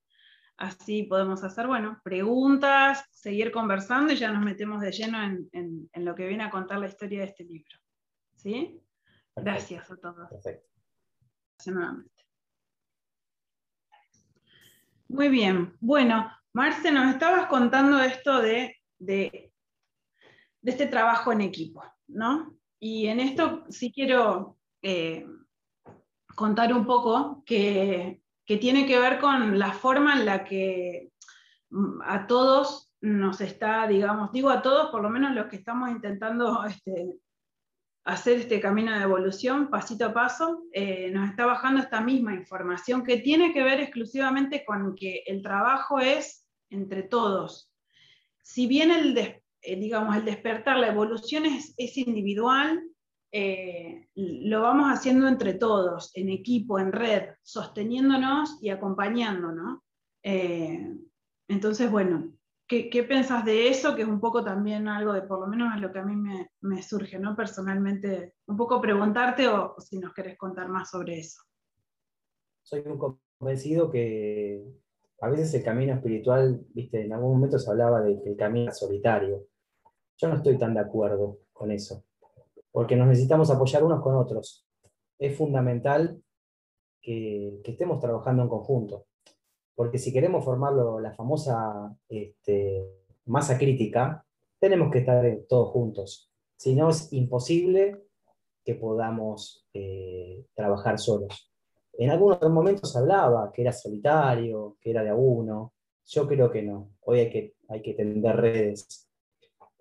[0.56, 5.46] Así podemos hacer, bueno, preguntas, seguir conversando y ya nos metemos de lleno en,
[5.92, 7.76] en, lo que viene a contar la historia de este libro.
[8.36, 8.80] ¿Sí?
[9.36, 10.30] Gracias a todos.
[10.30, 10.70] Perfecto.
[11.66, 12.21] Nuevamente.
[15.12, 15.76] Muy bien.
[15.78, 19.52] Bueno, Marce, nos estabas contando esto de, de,
[20.62, 22.56] este trabajo en equipo, ¿no?
[22.80, 25.26] Y en esto sí quiero eh,
[26.34, 31.10] contar un poco que, que, tiene que ver con la forma en la que
[31.68, 35.90] mm, a todos nos está, digamos, digo a todos, por lo menos los que estamos
[35.90, 37.18] intentando este,
[38.04, 43.04] hacer este camino de evolución pasito a paso, eh, nos está bajando esta misma información
[43.04, 47.70] que tiene que ver exclusivamente con que el trabajo es entre todos.
[48.42, 49.40] Si bien el, eh,
[49.76, 52.82] digamos, el despertar, la evolución es, individual,
[53.30, 59.78] eh, lo vamos haciendo entre todos, en equipo, en red, sosteniéndonos y acompañándonos.
[61.48, 62.32] entonces, bueno,
[62.90, 63.94] ¿Qué, piensas de eso?
[63.94, 66.16] Que es un poco también algo de, por lo menos lo que a mí
[66.62, 67.36] me, surge, ¿no?
[67.36, 71.42] Personalmente, un poco preguntarte o, si nos querés contar más sobre eso.
[72.62, 74.64] Soy un convencido que
[75.20, 78.70] a veces el camino espiritual, viste, en algún momento se hablaba de que el camino
[78.70, 79.48] es solitario.
[80.16, 82.04] Yo no estoy tan de acuerdo con eso,
[82.70, 84.66] porque nos necesitamos apoyar unos con otros.
[85.18, 86.22] Es fundamental
[87.02, 89.04] que estemos trabajando en conjunto
[89.74, 92.86] porque si queremos formar la famosa este,
[93.26, 94.24] masa crítica,
[94.58, 96.30] tenemos que estar todos juntos.
[96.56, 98.02] Si no, es imposible
[98.64, 101.50] que podamos eh, trabajar solos.
[101.94, 105.72] En algunos momentos hablaba que era solitario, que era de a uno.
[106.06, 106.92] Yo creo que no.
[107.00, 109.08] Hoy hay que, hay que tender redes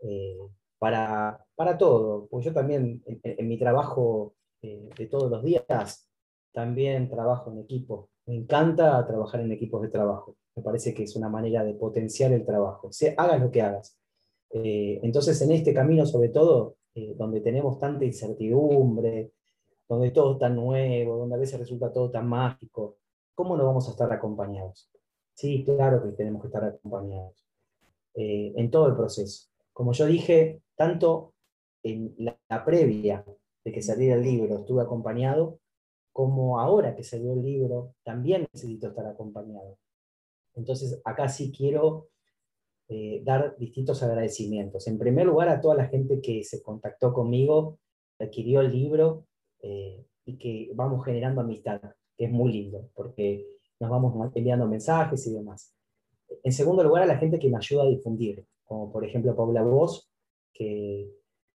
[0.04, 0.38] eh,
[0.78, 2.28] para, para, todo.
[2.28, 6.10] Porque yo también, en, mi trabajo eh, de todos los días,
[6.52, 8.10] también trabajo en equipo.
[8.32, 10.38] Me encanta trabajar en equipos de trabajo.
[10.56, 12.90] Me parece que es una manera de potenciar el trabajo.
[13.18, 14.00] hagas lo que hagas.
[14.52, 19.34] Eh, entonces, en este camino, sobre todo, eh, donde tenemos tanta incertidumbre,
[19.90, 23.00] donde todo es tan nuevo, donde a veces resulta todo tan mágico,
[23.36, 24.90] ¿cómo no vamos a estar acompañados?
[25.34, 27.46] Sí, claro que tenemos que estar acompañados
[28.14, 29.50] eh, en todo el proceso.
[29.74, 31.34] Como yo dije, tanto
[31.84, 33.26] en la previa
[33.66, 35.60] de que saliera el libro estuve acompañado,
[36.12, 39.78] como ahora que salió el libro, también necesito estar acompañado.
[40.56, 42.10] Entonces, acá sí quiero
[42.90, 44.88] eh, dar distintos agradecimientos.
[44.88, 47.80] En primer lugar, a toda la gente que se contactó conmigo,
[48.20, 49.28] adquirió el libro
[49.62, 51.82] eh, y que vamos generando amistad,
[52.18, 53.48] que es muy lindo, porque
[53.80, 55.74] nos vamos enviando mensajes y demás.
[56.44, 59.64] En segundo lugar, a la gente que me ayuda a difundir, como por ejemplo Paula
[59.64, 60.12] Vos,
[60.54, 61.10] que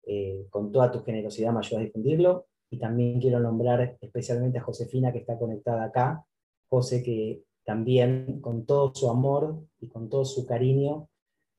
[0.05, 4.63] eh, con toda tu generosidad me ayuda a difundirlo, y también quiero nombrar especialmente a
[4.63, 6.25] Josefina que está conectada acá,
[6.69, 11.07] José que también con todo su amor y con todo su cariño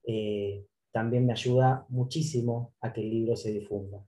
[0.03, 4.05] eh, también me ayuda muchísimo a que el libro se difunda.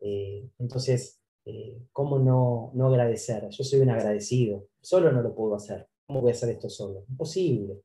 [0.00, 3.46] Eh, entonces, eh, ¿cómo no, no agradecer?
[3.50, 5.88] Yo soy un agradecido, solo no lo puedo hacer.
[6.06, 7.04] ¿Cómo voy a hacer esto solo?
[7.10, 7.82] Imposible.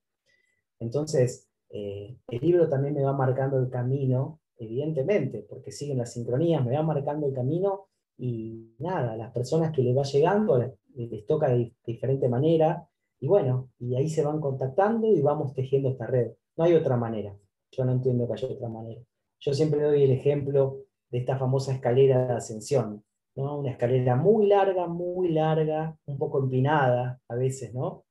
[0.79, 6.73] Entonces, el libro también me va marcando el camino, evidentemente, porque siguen las sincronías, me
[6.73, 11.73] va marcando el camino y nada, las personas que les va llegando les, toca de
[11.85, 12.87] diferente manera
[13.19, 16.33] y bueno, y ahí se van contactando y vamos tejiendo esta red.
[16.57, 17.35] No hay otra manera.
[17.71, 19.01] Yo no entiendo que haya otra manera.
[19.39, 23.03] Yo siempre doy el ejemplo de esta famosa escalera de ascensión,
[23.35, 23.59] ¿no?
[23.59, 28.05] Una escalera muy larga, muy larga, un poco empinada a veces, ¿no?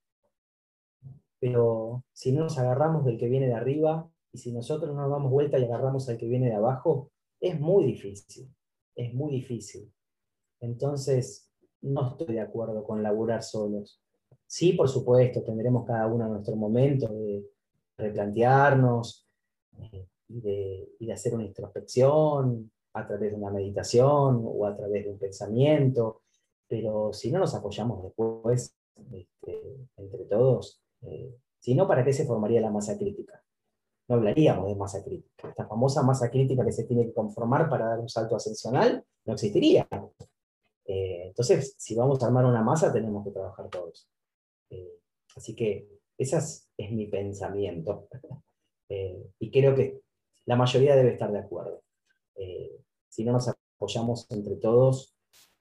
[1.38, 5.10] Pero si no nos agarramos del que viene de arriba, y si nosotros no nos
[5.10, 8.48] damos vuelta y agarramos al que viene de abajo, es muy difícil,
[8.94, 9.92] es muy difícil.
[10.60, 11.50] Entonces,
[11.82, 14.00] no estoy de acuerdo con laburar solos.
[14.46, 17.44] Sí, por supuesto, tendremos cada uno nuestro momento de
[17.96, 19.28] replantearnos
[19.78, 25.10] eh, y, de, hacer una introspección a través de una meditación o a través de
[25.10, 26.22] un pensamiento,
[26.68, 28.76] pero si no nos apoyamos después
[29.12, 33.43] este, entre todos, eh, si no, ¿para qué se formaría la masa crítica?
[34.08, 35.48] No hablaríamos de masa crítica.
[35.48, 39.32] Esta famosa masa crítica que se tiene que conformar para dar un salto ascensional no
[39.32, 39.88] existiría.
[40.86, 44.08] Eh, entonces, si vamos a armar una masa, tenemos que trabajar todos.
[44.70, 45.00] Eh,
[45.34, 45.88] así que
[46.18, 48.08] ese es, mi pensamiento.
[48.88, 50.02] y creo que
[50.44, 51.82] la mayoría debe estar de acuerdo.
[53.08, 55.16] si no nos apoyamos entre todos,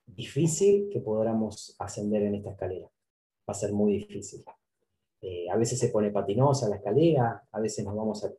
[0.05, 2.87] difícil que podamos ascender en esta escalera.
[2.87, 4.43] Va a ser muy difícil.
[5.25, 8.31] Eh, a veces se pone patinosa la escalera, a veces nos vamos a,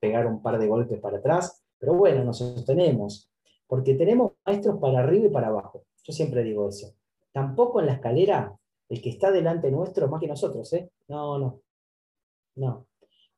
[0.00, 3.30] pegar un par de golpes para atrás, pero bueno, nos sostenemos,
[3.68, 5.84] porque tenemos maestros para arriba y para abajo.
[6.02, 6.92] Yo siempre digo eso.
[7.32, 8.52] Tampoco en la escalera
[8.88, 10.90] el que está delante nuestro es más que nosotros, ¿eh?
[11.06, 11.60] No, no.
[12.56, 12.88] No.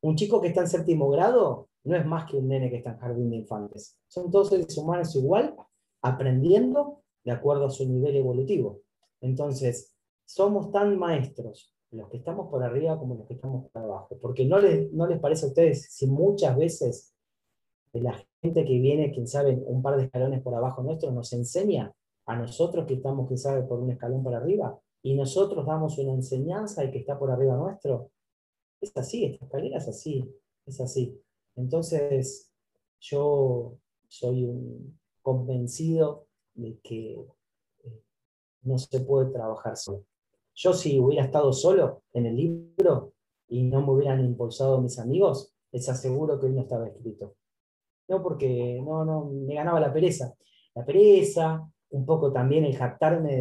[0.01, 2.93] Un chico que está en séptimo grado no es más que un nene que está
[2.93, 3.99] en jardín de infantes.
[4.09, 5.55] Son todos seres humanos igual,
[6.01, 8.81] aprendiendo de acuerdo a su nivel evolutivo.
[9.21, 14.19] Entonces, somos tan maestros los que estamos por arriba como los que estamos por abajo,
[14.21, 17.17] porque no les, no les parece a ustedes si muchas veces
[18.01, 21.95] la gente que viene, quien sabe, un par de escalones por abajo nuestro, nos enseña
[22.27, 26.13] a nosotros que estamos, quien sabe, por un escalón por arriba, y nosotros damos una
[26.13, 28.11] enseñanza al que está por arriba nuestro.
[28.81, 30.29] Es así, esta escalera es así,
[30.67, 31.21] es así.
[31.55, 32.51] Entonces,
[33.01, 37.13] yo soy un convencido de que
[37.85, 38.03] eh,
[38.63, 40.05] no se puede trabajar solo.
[40.57, 43.13] Yo si hubiera estado solo en el libro
[43.49, 47.37] y no me hubieran impulsado mis amigos, les aseguro que hoy no estaba escrito.
[48.09, 50.35] No porque no, no, me ganaba la pereza.
[50.75, 53.37] La pereza, un poco también el jactarme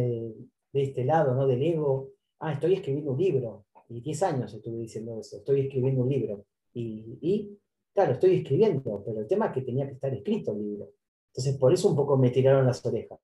[0.72, 1.46] de, este lado, ¿no?
[1.46, 2.10] Del ego.
[2.40, 3.64] Ah, estoy escribiendo un libro.
[3.88, 5.38] Y 10 años estuve diciendo eso.
[5.38, 6.44] Estoy escribiendo un libro.
[6.74, 7.58] Y, y,
[7.94, 10.90] claro, estoy escribiendo, pero el tema es que tenía que estar escrito el libro.
[11.28, 13.18] Entonces, por eso un poco me tiraron las orejas.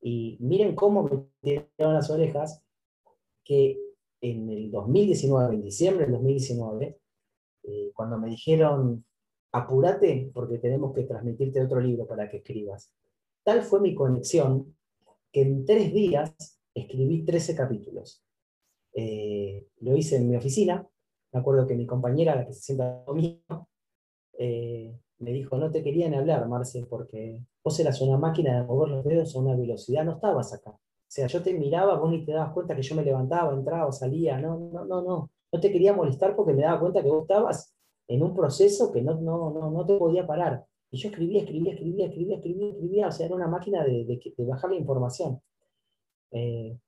[0.00, 2.64] Y miren cómo me tiraron las orejas,
[3.48, 3.80] que
[4.20, 6.98] en el 2019, en diciembre del 2019,
[7.62, 9.04] eh, cuando me dijeron,
[9.52, 12.92] apúrate porque tenemos que transmitirte otro libro para que escribas.
[13.42, 14.76] Tal fue mi conexión
[15.32, 18.22] que en tres días escribí 13 capítulos.
[18.92, 20.86] Eh, lo hice en mi oficina,
[21.32, 23.68] me acuerdo que mi compañera, la que se sienta conmigo,
[24.38, 28.90] eh, me dijo, no te querían hablar, Marce, porque vos eras una máquina de mover
[28.90, 30.78] los dedos a una velocidad, no estabas acá.
[31.08, 34.38] Sea, yo te miraba, vos ni te dabas cuenta que yo me levantaba, entraba, salía,
[34.38, 35.30] no, no, no, no.
[35.50, 37.74] No te quería molestar porque me daba cuenta que vos estabas
[38.06, 40.66] en un proceso que no, no, no, no te podía parar.
[40.90, 44.44] Y yo escribía, escribía, escribía, escribía, escribía, escribía, o sea, era una máquina de, de,
[44.44, 45.40] bajar la información.
[46.30, 46.78] Eh,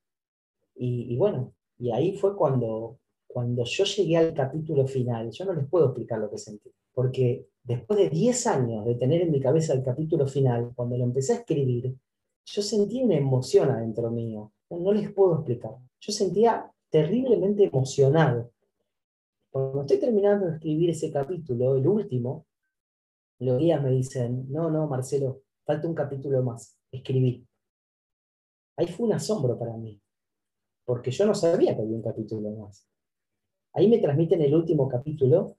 [0.77, 5.55] y, y, bueno, y ahí fue cuando, cuando yo llegué al capítulo final, yo no
[5.55, 9.41] les puedo explicar lo que sentí, porque después de 10 años de tener en mi
[9.41, 11.95] cabeza el capítulo final, cuando lo empecé a escribir,
[12.45, 14.53] yo sentí una emoción adentro mío.
[14.71, 15.73] No les puedo explicar.
[16.01, 18.53] Yo sentía terriblemente emocionado.
[19.51, 22.47] Cuando estoy terminando de escribir ese capítulo, el último,
[23.41, 26.79] los guías me dicen, no, no, Marcelo, falta un capítulo más.
[26.93, 27.47] Escribí.
[28.77, 30.01] Ahí fue un asombro para mí,
[30.85, 32.87] porque yo no sabía que había un capítulo más.
[33.73, 35.57] Ahí me transmiten el último capítulo,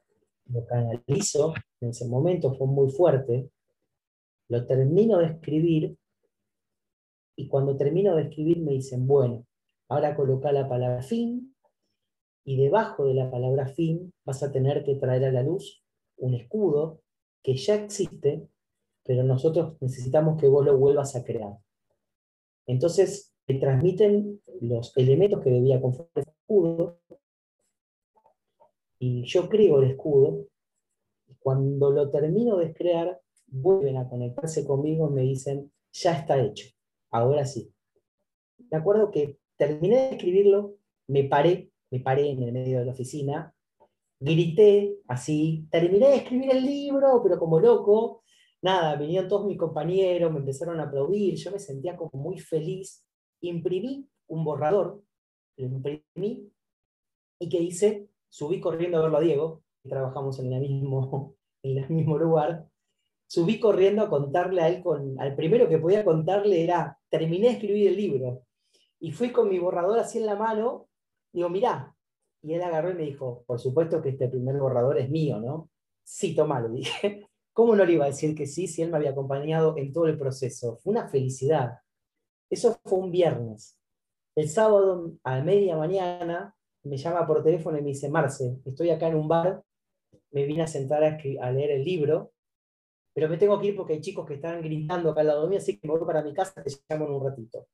[0.47, 3.49] lo canalizo, en ese momento fue muy fuerte,
[4.49, 5.97] lo termino de escribir
[7.41, 9.47] y cuando termino de escribir me dicen, bueno,
[9.89, 11.55] ahora coloca la palabra fin
[12.45, 15.83] y debajo de la palabra fin vas a tener que traer a la luz
[16.17, 17.01] un escudo
[17.41, 18.47] que ya existe,
[19.03, 21.57] pero nosotros necesitamos que vos lo vuelvas a crear.
[22.67, 26.99] Entonces, me transmiten los elementos que debía conformar el escudo
[28.99, 30.45] y yo creo el escudo.
[31.39, 36.69] Cuando lo termino de crear, vuelven a conectarse conmigo y me dicen, ya está hecho
[37.11, 37.73] ahora sí.
[38.71, 40.75] Me acuerdo que terminé de escribirlo,
[41.07, 43.53] me paré, me paré en el medio de la oficina,
[44.19, 48.23] grité así, terminé de escribir el libro, pero como loco,
[48.61, 53.05] nada, vinieron todos mis compañeros, me empezaron a aplaudir, yo me sentía como muy feliz,
[53.41, 55.03] imprimí un borrador,
[55.57, 56.51] lo imprimí,
[57.39, 61.77] y que hice, subí corriendo a verlo a Diego, que trabajamos en el mismo, en
[61.79, 62.67] el mismo lugar,
[63.31, 67.53] subí corriendo a contarle a él, con, al primero que podía contarle era, terminé de
[67.53, 68.43] escribir el libro.
[68.99, 70.89] Y fui con mi borrador así en la mano,
[71.31, 71.95] digo, mirá.
[72.41, 75.69] Y él agarró y me dijo, por supuesto que este primer borrador es mío, ¿no?
[76.03, 77.25] sí, toma, le dije.
[77.53, 80.07] ¿Cómo no le iba a decir que sí si él me había acompañado en todo
[80.07, 80.77] el proceso?
[80.83, 81.79] Fue una felicidad.
[82.49, 83.77] Eso fue un viernes.
[84.35, 86.53] El sábado a media mañana
[86.83, 89.63] me llama por teléfono y me dice, Marce, estoy acá en un bar,
[90.31, 92.33] me vine a sentar a, leer el libro,
[93.13, 95.57] pero me tengo que ir porque hay chicos que están gritando acá al lado mío,
[95.59, 97.67] así que me voy para mi casa, te llamo en un ratito.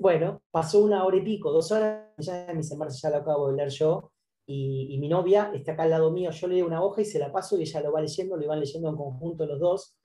[0.00, 3.56] Bueno, pasó una hora y pico, dos horas, ya dice, Marce, ya lo acabo de
[3.56, 4.12] leer yo,
[4.46, 7.18] y, mi novia está acá al lado mío, yo le doy una hoja y se
[7.18, 9.96] la paso y ella lo va leyendo, lo van leyendo en conjunto los dos.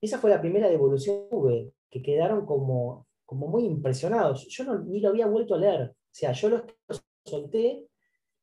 [0.00, 4.46] Esa fue la primera devolución que tuve, que quedaron como, como muy impresionados.
[4.48, 5.90] Yo no, ni lo había vuelto a leer.
[5.90, 6.64] O sea, yo lo
[7.24, 7.88] solté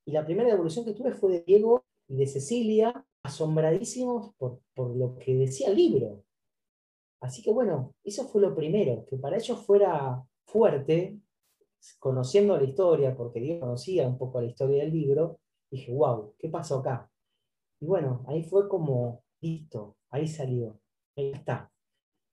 [0.05, 4.95] y la primera devolución que tuve fue de Diego y de Cecilia, asombradísimos por, por
[4.95, 6.23] lo que decía el libro.
[7.21, 11.19] Así que bueno, eso fue lo primero, que para ellos fuera fuerte
[11.99, 16.49] conociendo la historia, porque Dios conocía un poco la historia del libro, dije, wow, ¿qué
[16.49, 17.09] pasó acá?
[17.79, 20.79] Y bueno, ahí fue como, listo, ahí salió,
[21.15, 21.71] ahí está.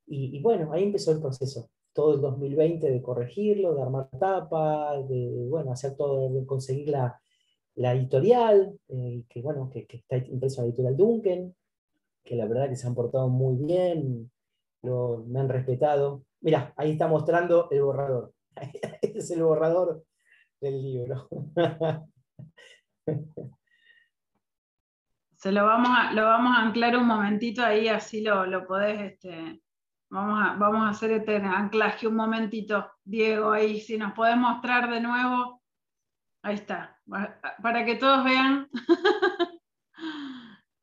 [0.07, 5.47] Y, bueno, ahí empezó el proceso, todo el 2020 de corregirlo, de armar tapas, de,
[5.49, 7.20] bueno, hacer todo, de conseguir la,
[7.76, 11.54] editorial, eh, que bueno, que, está impreso en la editorial Duncan,
[12.22, 14.30] que la verdad que se han portado muy bien,
[14.82, 16.24] lo, me han respetado.
[16.40, 18.32] Mira, ahí está mostrando el borrador.
[19.02, 20.04] Es el borrador
[20.60, 21.28] del libro.
[25.36, 28.98] Se lo vamos a, lo vamos a anclar un momentito ahí, así lo, lo podés,
[29.12, 29.60] este,
[30.08, 34.88] vamos, a, vamos a hacer este anclaje un momentito, Diego, ahí, si nos podés mostrar
[34.90, 35.60] de nuevo.
[36.45, 37.01] Ahí está,
[37.62, 38.68] para que todos vean.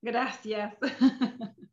[0.02, 0.76] Gracias.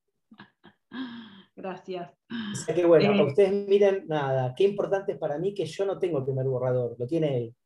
[1.57, 2.12] Gracias.
[2.53, 5.86] O sea que bueno, eh, ustedes miren, nada, qué importante es para mí que yo
[5.86, 7.57] no tengo el primer borrador, lo tiene él.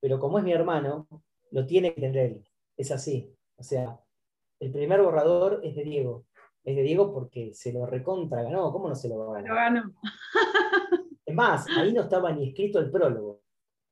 [0.00, 1.06] Pero como es mi hermano,
[1.50, 2.48] lo tiene que tener él.
[2.74, 3.30] Es así.
[3.56, 4.00] O sea,
[4.58, 6.24] el primer borrador es de Diego.
[6.64, 8.72] Es de Diego porque se lo recontra ganó.
[8.72, 9.46] ¿Cómo no se lo ganó?
[9.46, 9.92] Lo ganó.
[11.26, 13.42] Es más, ahí no estaba ni escrito el prólogo.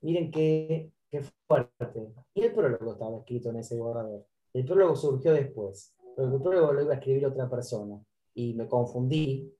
[0.01, 2.13] Miren qué, qué fuerte.
[2.35, 4.25] Y el prólogo estaba escrito en ese borrador.
[4.53, 5.95] El prólogo surgió después.
[6.17, 8.01] Pero el prólogo lo iba a escribir otra persona
[8.35, 9.53] y me confundí,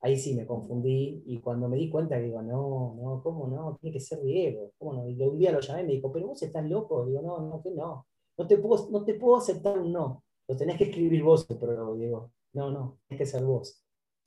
[0.00, 3.76] ahí sí me confundí, y cuando me di cuenta, digo, no, no, ¿cómo no?
[3.80, 5.08] Tiene que ser Diego, ¿cómo no?
[5.08, 7.70] Y un día lo llamé me dijo, pero vos estás loco, digo, no, no, que
[7.70, 11.46] no, no te puedo, no te puedo aceptar un no, lo tenés que escribir vos,
[11.46, 13.84] pero digo, no, no, tienes que ser vos.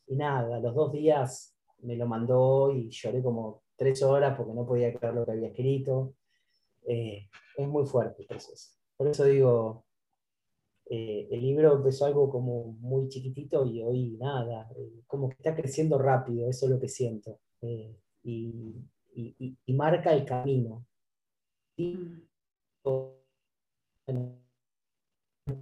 [0.08, 4.66] Y nada, los dos días me lo mandó y lloré como tres horas porque no
[4.66, 6.14] podía creer lo que había escrito.
[6.86, 8.72] Eh, es muy fuerte el proceso.
[8.98, 9.86] Por eso digo,
[10.86, 15.56] eh, el libro empezó algo como muy chiquitito y hoy nada, eh, como que está
[15.56, 17.40] creciendo rápido, eso es lo que siento.
[18.24, 18.76] Y,
[19.68, 20.86] marca el camino.
[21.78, 23.14] No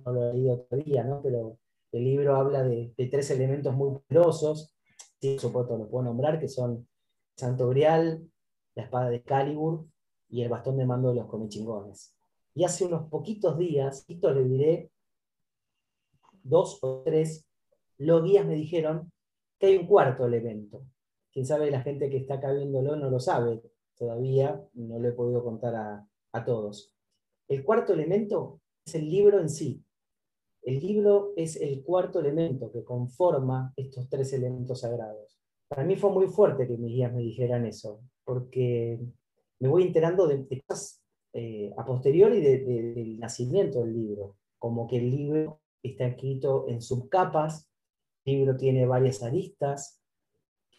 [0.05, 1.22] lo he leído todavía, ¿no?
[1.22, 1.57] pero
[1.91, 4.76] el libro habla de, tres elementos muy poderosos,
[5.19, 6.88] sí, supuesto lo puedo nombrar, que son
[7.36, 8.30] Santo Grial,
[8.76, 9.88] la espada de Calibur
[10.32, 12.15] y el bastón de mando de los comechingones.
[12.55, 14.91] Y hace unos poquitos días, esto le diré
[16.43, 17.45] dos o tres,
[17.97, 19.11] los guías me dijeron
[19.59, 20.84] que hay un cuarto elemento.
[21.32, 23.61] Quién sabe, la gente que está acá viéndolo no lo sabe
[23.95, 26.95] todavía, no lo he podido contar a, a todos.
[27.47, 29.84] El cuarto elemento es el libro en sí.
[30.63, 35.39] El libro es el cuarto elemento que conforma estos tres elementos sagrados.
[35.67, 38.99] Para mí fue muy fuerte que mis guías me dijeran eso, porque
[39.62, 41.01] me voy enterando de, cosas
[41.34, 47.70] eh, a posteriori del nacimiento del libro, como que el libro está escrito en subcapas,
[48.26, 50.01] el libro tiene varias aristas,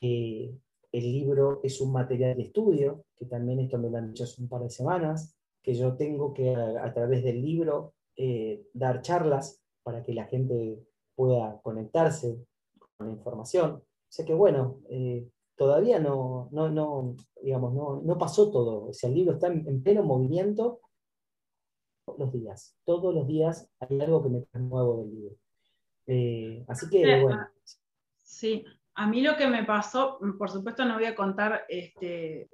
[0.01, 0.61] el
[0.93, 4.49] libro es un material de estudio, que también esto me lo han dicho hace un
[4.49, 10.03] par de semanas, que yo tengo que a, través del libro eh, dar charlas para
[10.03, 12.45] que la gente pueda conectarse
[12.79, 13.71] con la información.
[13.75, 18.87] O sea que bueno, eh, todavía no, no, no, digamos, no, no pasó todo.
[18.89, 20.81] O sea, el libro está en pleno movimiento
[22.19, 22.77] los días.
[22.85, 25.37] Todos los días hay algo que me nuevo del libro.
[26.07, 27.49] Eh, así que, bueno.
[28.17, 32.51] Sí, a mí lo que me pasó, por supuesto no voy a contar este,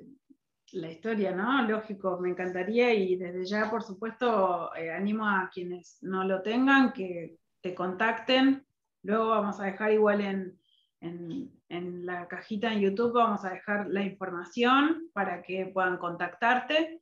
[0.73, 1.63] la historia, ¿no?
[1.67, 6.93] Lógico, me encantaría y desde ya, por supuesto, eh, animo a quienes no lo tengan
[6.93, 8.67] que te contacten.
[9.03, 10.61] Luego vamos a dejar igual en,
[11.01, 17.01] en la cajita en YouTube, vamos a dejar la información para que puedan contactarte.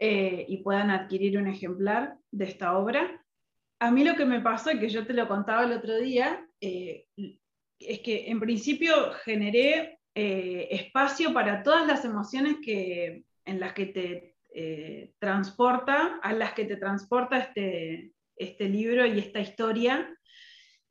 [0.00, 3.24] Eh, y puedan adquirir un ejemplar de esta obra.
[3.80, 6.46] A mí lo que me pasó, y que yo te lo contaba el otro día,
[6.60, 7.06] eh,
[7.80, 13.86] es que en principio generé eh, espacio para todas las emociones que, en las que
[13.86, 14.34] te
[15.18, 20.12] transporta, a las que te transporta este, este libro y esta historia,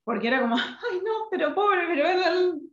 [0.08, 2.08] porque era como, ay no, pero pobre, pero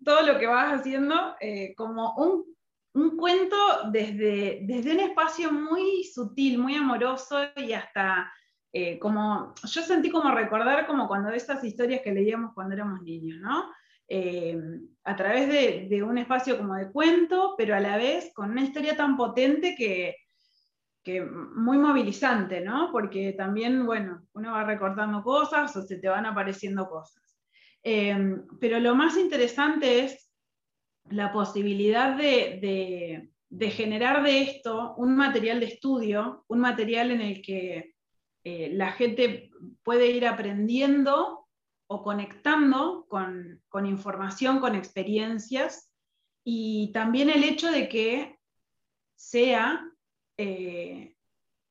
[0.05, 3.57] todo lo que vas haciendo, eh, como un, cuento
[3.91, 8.33] desde, desde un espacio muy sutil, muy amoroso y hasta
[8.73, 13.41] eh, como, yo sentí como recordar como cuando esas historias que leíamos cuando éramos niños,
[13.41, 13.69] ¿no?
[14.07, 14.57] Eh,
[15.03, 18.97] a través de, un espacio como de cuento, pero a la vez con una historia
[18.97, 20.15] tan potente que,
[21.05, 22.89] que muy movilizante, ¿no?
[22.91, 27.23] Porque también, bueno, uno va recordando cosas o se te van apareciendo cosas.
[27.83, 30.31] Eh, pero lo más interesante es
[31.11, 33.31] la posibilidad de,
[33.71, 37.95] generar de esto un material de estudio, un material en el que
[38.45, 39.51] eh, la gente
[39.83, 41.47] puede ir aprendiendo
[41.87, 45.91] o conectando con, información, con experiencias,
[46.43, 48.39] y también el hecho de que
[49.15, 49.91] sea
[50.37, 51.17] eh,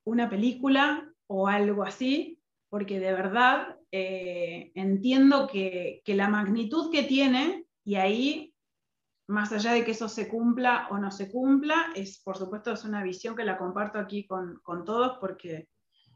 [0.06, 7.66] una película o algo así, porque de verdad eh, entiendo que, la magnitud que tiene,
[7.84, 8.56] y ahí,
[9.28, 12.84] más allá de que eso se cumpla o no se cumpla, es por supuesto es
[12.84, 15.70] una visión que la comparto aquí con, con todos, porque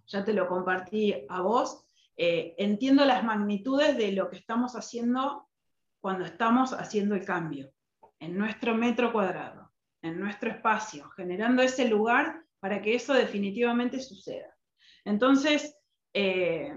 [0.07, 1.85] ya te lo compartí a vos,
[2.15, 5.47] eh, entiendo las magnitudes de lo que estamos haciendo
[5.99, 7.71] cuando estamos haciendo el cambio,
[8.19, 9.56] en nuestro metro cuadrado,
[10.07, 14.55] en nuestro espacio, generando ese lugar para que eso definitivamente suceda.
[15.05, 15.77] Entonces,
[16.13, 16.73] eh,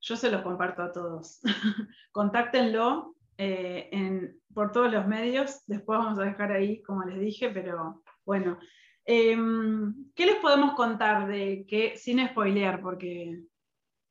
[0.00, 1.40] yo se los comparto a todos.
[2.12, 8.02] Contáctenlo eh, por todos los medios, después vamos a dejar ahí, como les dije, pero
[8.24, 8.58] bueno.
[9.04, 13.44] Em, ¿Qué les podemos contar de que, sin spoilear, porque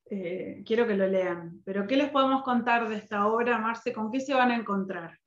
[0.10, 1.62] eh, quiero que lo lean.
[1.66, 3.92] Pero ¿qué les podemos contar de esta obra, Marce?
[3.92, 5.20] ¿Con qué se van a encontrar?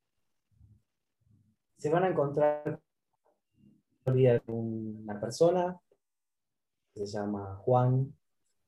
[1.77, 2.81] Se van a encontrar
[4.47, 5.81] una persona
[6.95, 8.15] que se llama Juan.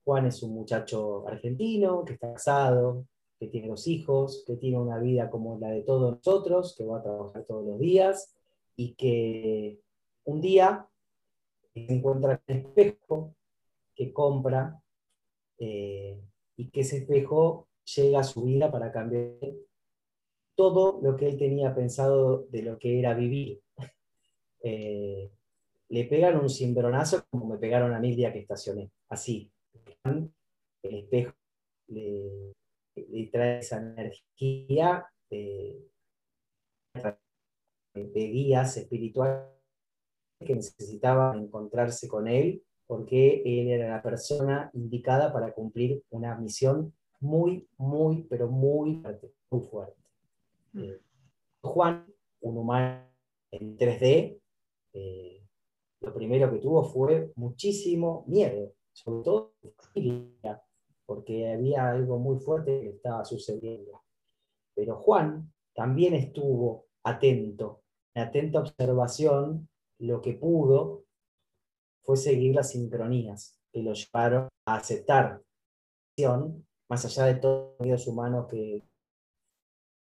[0.05, 3.07] Juan es un muchacho argentino que está casado,
[3.38, 6.99] que tiene dos hijos, que tiene una vida como la de todos nosotros, que va
[6.99, 8.36] a trabajar todos los días
[8.76, 9.80] y que
[10.24, 10.86] un día
[11.74, 13.34] encuentra el espejo
[13.95, 14.82] que compra
[15.59, 16.20] eh,
[16.57, 19.34] y que ese espejo llega a su vida para cambiar
[20.55, 23.62] todo lo que él tenía pensado de lo que era vivir.
[24.62, 25.30] Eh,
[25.88, 29.50] le pegan un cimbronazo como me pegaron a mí el día que estacioné, así.
[30.04, 31.34] El espejo
[31.88, 32.54] le,
[33.30, 35.90] trae esa energía de,
[37.94, 39.46] de guías espirituales
[40.38, 46.92] que necesitaban encontrarse con él porque él era la persona indicada para cumplir una misión
[47.20, 49.32] muy, muy, pero muy fuerte.
[49.48, 50.02] Muy fuerte.
[50.72, 50.82] Mm.
[50.82, 51.00] Eh,
[51.62, 52.04] Juan,
[52.40, 53.04] un humano
[53.52, 54.39] en 3D,
[54.93, 55.43] eh,
[56.01, 59.55] lo primero que tuvo fue muchísimo miedo, sobre todo
[61.07, 64.03] porque había algo muy fuerte que estaba sucediendo.
[64.74, 67.82] Pero Juan también estuvo atento,
[68.14, 69.68] en atenta observación,
[69.99, 71.05] lo que pudo
[72.03, 75.43] fue seguir las sincronías que lo llevaron a aceptar
[76.88, 78.82] más allá de todos los medios humanos que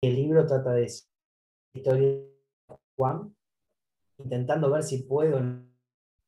[0.03, 0.91] el libro trata de
[1.75, 2.33] historia de
[2.97, 3.37] Juan,
[4.25, 5.41] intentando ver si puedo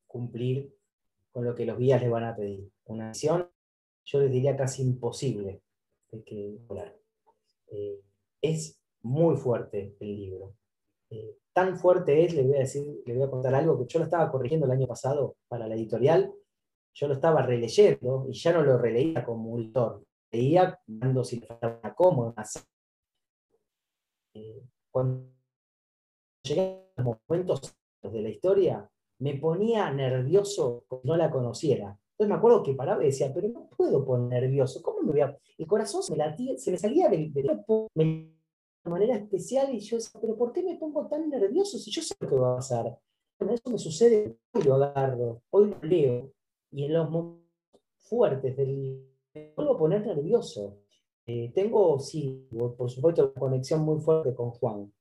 [0.06, 0.74] cumplir
[1.32, 2.70] con lo que los guías le van a pedir.
[2.86, 3.50] Una misión,
[4.04, 5.62] yo les diría casi imposible
[6.10, 6.60] de que
[7.72, 8.00] eh,
[8.40, 10.54] es muy fuerte el libro.
[11.10, 13.98] Eh, tan fuerte es, le voy a decir, le voy a contar algo que yo
[13.98, 16.32] lo estaba corrigiendo el año pasado para la editorial,
[16.94, 21.40] yo lo estaba releyendo y ya no lo releía como un lector, leía cuando si
[21.40, 22.44] faltaba cómoda.
[24.34, 25.28] Eh, cuando
[26.42, 27.76] llegué a los momentos
[28.12, 31.98] de la historia, me ponía nervioso como no la conociera.
[32.12, 35.20] Entonces me acuerdo que paraba y decía, pero no puedo poner nervioso, ¿cómo me voy
[35.20, 35.36] a...?
[35.58, 37.88] El corazón se me, se me salía del, cuerpo,
[38.84, 42.14] manera especial y yo decía, pero ¿por qué me pongo tan nervioso si yo sé
[42.20, 42.98] lo que va a pasar?
[43.38, 46.32] Bueno, eso me sucede, hoy lo agarro, hoy lo leo
[46.70, 47.42] y en los momentos
[47.96, 50.78] fuertes del me vuelvo a poner nervioso.
[51.26, 52.46] Eh, tengo, sí,
[52.76, 54.92] por supuesto, una conexión muy fuerte con Juan.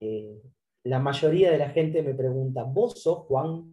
[0.00, 0.42] Eh,
[0.84, 3.72] la mayoría de la gente me pregunta, ¿vos sos Juan?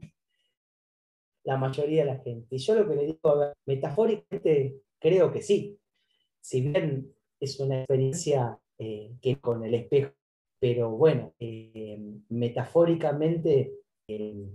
[1.44, 2.56] La mayoría de la gente.
[2.56, 5.80] Y yo lo que le digo, a ver, metafóricamente creo que sí.
[6.42, 10.14] Si bien es una experiencia eh, que con el espejo.
[10.60, 12.00] Pero bueno, eh,
[12.30, 13.74] metafóricamente
[14.08, 14.50] eh,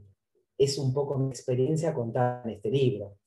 [0.59, 3.19] es un poco mi experiencia contada en este libro.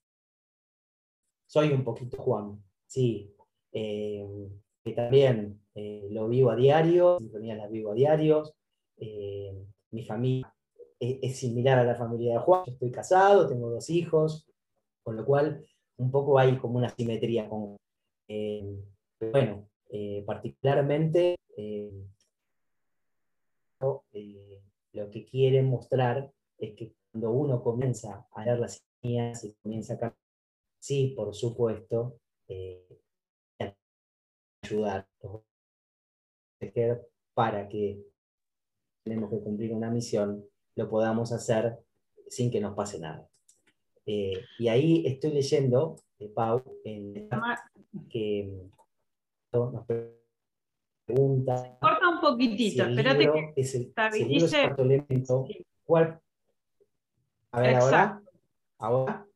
[1.47, 3.31] Soy un poquito Juan, sí.
[3.71, 5.61] que también
[6.09, 8.53] lo vivo a diario, las vivo a diarios.
[8.97, 10.53] Mi familia
[10.99, 12.63] es, similar a la familia de Juan.
[12.67, 14.47] Estoy casado, tengo dos hijos,
[15.03, 15.65] con lo cual
[15.97, 17.47] un poco hay como una simetría.
[17.47, 17.77] Con,
[18.27, 19.69] pero bueno,
[20.25, 21.35] particularmente
[24.95, 29.93] lo que quieren mostrar es que cuando uno comienza a leer las líneas y comienza
[29.93, 30.19] a cambiar,
[30.79, 32.99] sí, por supuesto, eh,
[34.63, 35.07] ayudar
[37.33, 38.03] para que
[39.05, 40.43] tenemos que cumplir una misión,
[40.75, 41.77] lo podamos hacer
[42.27, 43.25] sin que nos pase nada.
[44.05, 47.29] Eh, y ahí estoy leyendo, de Pau, en,
[48.09, 48.51] que
[49.53, 49.85] nos
[51.05, 51.77] pregunta.
[51.79, 53.53] Corta un poquitito, espérate que.
[53.55, 53.93] Es el,
[54.77, 55.45] elemento,
[55.85, 56.19] ¿cuál?
[57.51, 58.21] A ver, ahora.
[58.79, 59.27] ¿Ahora?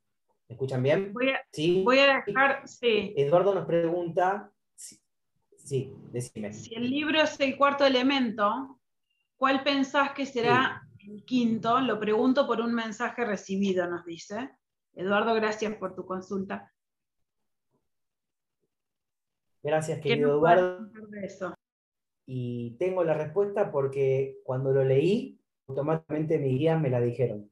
[0.48, 1.14] ¿Me escuchan bien?
[1.14, 1.84] Voy a, ¿Sí?
[1.84, 2.68] voy a dejar.
[2.68, 3.14] Sí.
[3.16, 4.52] Eduardo nos pregunta.
[4.76, 6.52] Sí, decime.
[6.54, 8.79] Si el libro es el cuarto elemento,
[9.40, 11.80] ¿cuál pensás que será el quinto?
[11.80, 14.52] Lo pregunto por un mensaje recibido, nos dice.
[14.94, 16.72] Eduardo, gracias por tu consulta.
[19.64, 20.92] Gracias, querido Eduardo.
[22.26, 27.50] Y tengo la respuesta porque cuando lo leí, automáticamente mi guía me la dijeron.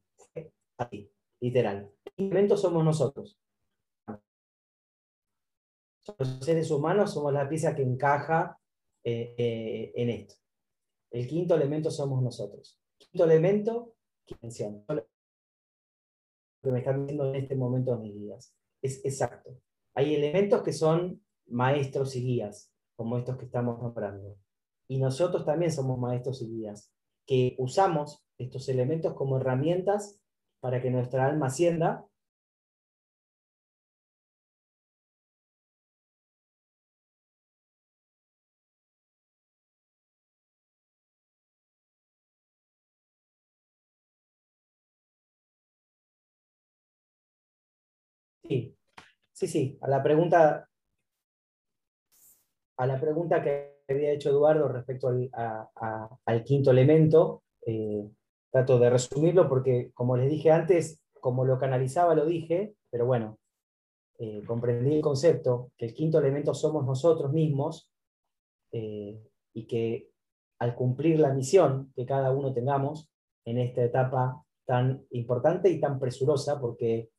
[0.77, 1.09] Así,
[1.39, 1.89] literal.
[2.17, 3.39] El elemento somos nosotros.
[6.17, 8.59] Los seres humanos somos la pieza que encaja
[9.03, 10.35] eh, eh, en esto.
[11.11, 12.79] El quinto elemento somos nosotros.
[12.97, 13.93] Quinto elemento,
[14.27, 14.83] dimensión.
[14.87, 15.05] Lo
[16.63, 18.53] que me están viendo en este momento de mis vidas.
[18.81, 19.57] Es exacto.
[19.95, 24.37] Hay elementos que son maestros y guías, como estos que estamos nombrando.
[24.87, 26.91] Y nosotros también somos maestros y guías,
[27.25, 30.21] que usamos estos elementos como herramientas
[30.59, 32.05] para que nuestra alma ascienda
[49.37, 49.77] sí, sí.
[49.81, 50.67] A la pregunta
[52.77, 58.07] a la pregunta que había hecho Eduardo respecto al, quinto elemento, eh,
[58.51, 63.39] trato de resumirlo porque, como les dije antes, como lo canalizaba lo dije, pero bueno,
[64.19, 67.91] eh, comprendí el concepto, que el quinto elemento somos nosotros mismos
[68.71, 69.19] eh,
[69.53, 70.09] y que
[70.59, 73.09] al cumplir la misión que cada uno tengamos
[73.45, 77.09] en esta etapa tan importante y tan presurosa, porque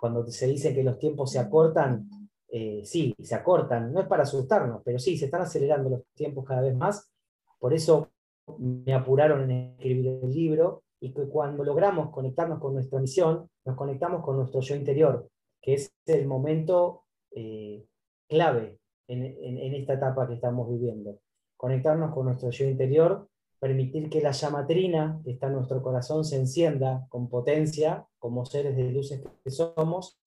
[0.00, 2.08] cuando se dice que los tiempos se acortan,
[2.48, 6.44] eh, sí, se acortan, no es para asustarnos, pero sí, se están acelerando los tiempos
[6.44, 7.10] cada vez más,
[7.58, 8.10] por eso
[8.58, 13.76] me apuraron en escribir el libro, y que cuando logramos conectarnos con nuestra misión, nos
[13.76, 15.28] conectamos con nuestro yo interior,
[15.60, 17.86] que es el momento eh,
[18.28, 18.78] clave
[19.08, 21.18] en, en, esta etapa que estamos viviendo.
[21.56, 23.28] Conectarnos con nuestro yo interior,
[23.60, 28.46] permitir que la llama trina que está en nuestro corazón se encienda con potencia, como
[28.46, 30.18] seres de luces que somos,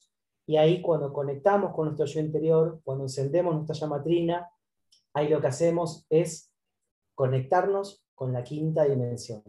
[0.45, 4.49] y ahí cuando conectamos con nuestro yo interior, cuando encendemos nuestra llama trina,
[5.13, 6.51] ahí lo que hacemos es
[7.15, 9.43] conectarnos con la quinta dimensión,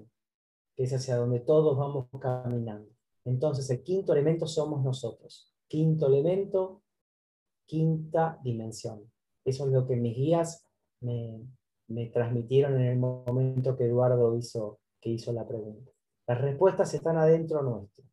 [0.74, 2.90] que es hacia donde todos vamos caminando.
[3.24, 5.52] Entonces el quinto elemento somos nosotros.
[5.68, 6.82] Quinto elemento,
[7.66, 9.10] quinta dimensión.
[9.44, 10.66] Eso es lo que mis guías
[11.00, 11.42] me,
[12.12, 15.90] transmitieron en el momento que Eduardo hizo, que hizo la pregunta.
[16.26, 18.04] Las respuestas están adentro nuestro.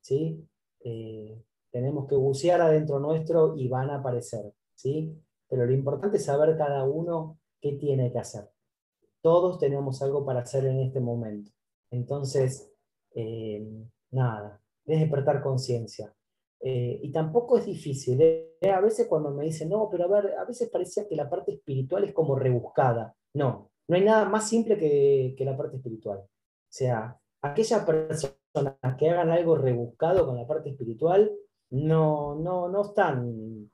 [0.00, 0.48] ¿sí?
[0.84, 5.14] Eh, tenemos que bucear adentro nuestro y van a aparecer, ¿sí?
[5.48, 8.48] Pero lo importante es saber cada uno qué tiene que hacer.
[9.20, 11.50] Todos tenemos algo para hacer en este momento.
[11.90, 12.72] Entonces,
[13.14, 13.68] eh,
[14.10, 16.15] nada, es despertar conciencia.
[16.60, 18.20] Eh, y tampoco es difícil.
[18.22, 18.70] ¿eh?
[18.72, 21.52] A veces cuando me dicen, no, pero a ver, a veces parecía que la parte
[21.52, 23.14] espiritual es como rebuscada.
[23.34, 26.18] No, no hay nada más simple que, que la parte espiritual.
[26.18, 26.28] O
[26.68, 31.30] sea, aquellas personas que hagan algo rebuscado con la parte espiritual,
[31.70, 33.70] no, no, no están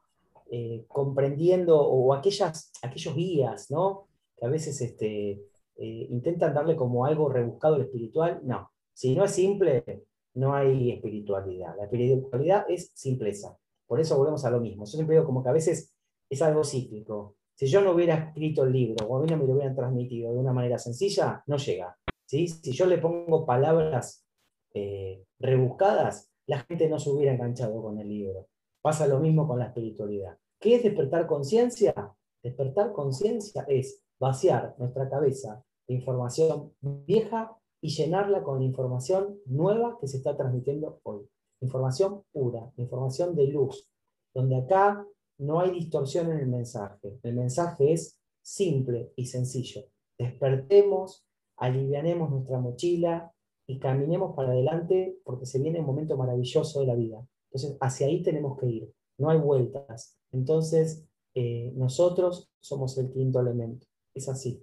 [0.50, 4.08] eh, comprendiendo, o aquellas, aquellos guías, ¿no?
[4.36, 5.30] Que a veces este,
[5.76, 8.40] eh, intentan darle como algo rebuscado al espiritual.
[8.44, 10.04] No, si no es simple,
[10.34, 11.76] no hay espiritualidad.
[11.76, 13.56] La espiritualidad es simpleza.
[13.86, 14.84] Por eso volvemos a lo mismo.
[14.84, 15.94] Yo siempre digo como que a veces
[16.28, 17.36] es algo cíclico.
[17.54, 20.32] Si yo no hubiera escrito el libro o a mí no me lo hubieran transmitido
[20.32, 21.96] de una manera sencilla, no llega.
[22.26, 22.48] ¿sí?
[22.48, 24.26] Si yo le pongo palabras
[24.74, 28.48] eh, rebuscadas, la gente no se hubiera enganchado con el libro.
[28.80, 30.38] Pasa lo mismo con la espiritualidad.
[30.58, 31.94] ¿Qué es despertar conciencia?
[32.42, 40.06] Despertar conciencia es vaciar nuestra cabeza de información vieja y llenarla con información nueva que
[40.06, 41.28] se está transmitiendo hoy.
[41.60, 43.88] Información pura, información de luz,
[44.34, 45.06] donde acá
[45.38, 47.18] no hay distorsión en el mensaje.
[47.22, 49.82] El mensaje es simple y sencillo.
[50.18, 51.26] Despertemos,
[51.56, 53.32] alivianemos nuestra mochila,
[53.66, 57.26] y caminemos para adelante porque se viene un momento maravilloso de la vida.
[57.50, 60.18] Entonces, hacia ahí tenemos que ir, no hay vueltas.
[60.32, 64.62] Entonces, eh, nosotros somos el quinto elemento, es así.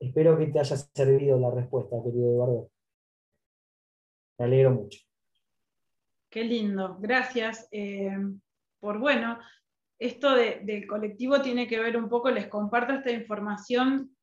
[0.00, 2.70] Espero que te haya servido la respuesta, querido Eduardo.
[4.38, 5.00] Me alegro mucho.
[6.30, 7.68] Qué lindo, gracias.
[7.72, 8.16] Eh,
[8.78, 9.38] por bueno,
[9.98, 14.14] esto del colectivo tiene que ver un poco, les comparto esta información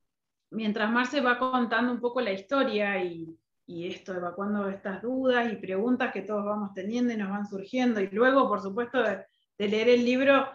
[0.51, 6.13] mientras Marce va contando un poco la historia y, esto, evacuando estas dudas y preguntas
[6.13, 7.99] que todos vamos teniendo y nos van surgiendo.
[7.99, 9.25] Y luego, por supuesto, de,
[9.57, 10.47] leer el libro,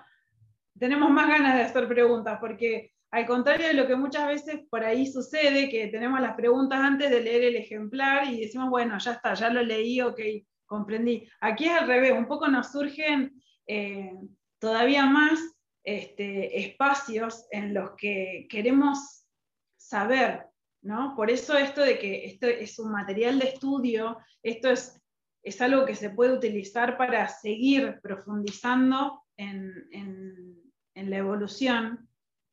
[0.79, 4.85] tenemos más ganas de hacer preguntas, porque al contrario de lo que muchas veces por
[4.85, 9.13] ahí sucede, que tenemos las preguntas antes de leer el ejemplar y decimos, bueno, ya
[9.13, 10.21] está, ya lo leí, ok,
[10.65, 11.29] comprendí.
[11.41, 14.13] Aquí es al revés, un poco nos surgen eh,
[14.61, 15.41] todavía más
[15.83, 19.27] este, espacios en los que queremos
[19.77, 20.47] saber,
[20.83, 21.15] ¿no?
[21.17, 25.03] Por eso esto de que esto es un material de estudio, esto es,
[25.43, 29.75] es algo que se puede utilizar para seguir profundizando en,
[30.95, 32.10] la evolución,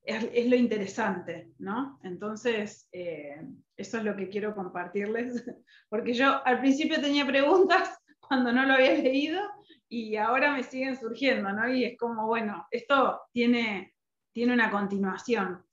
[0.08, 2.00] es, lo interesante, ¿no?
[2.04, 3.42] Entonces, eh,
[3.76, 5.46] eso es lo que quiero compartirles,
[5.90, 9.42] porque yo al principio tenía preguntas cuando no lo había leído
[9.90, 11.70] y ahora me siguen surgiendo, ¿no?
[11.70, 13.94] Y es como, bueno, esto tiene,
[14.32, 15.64] tiene una continuación.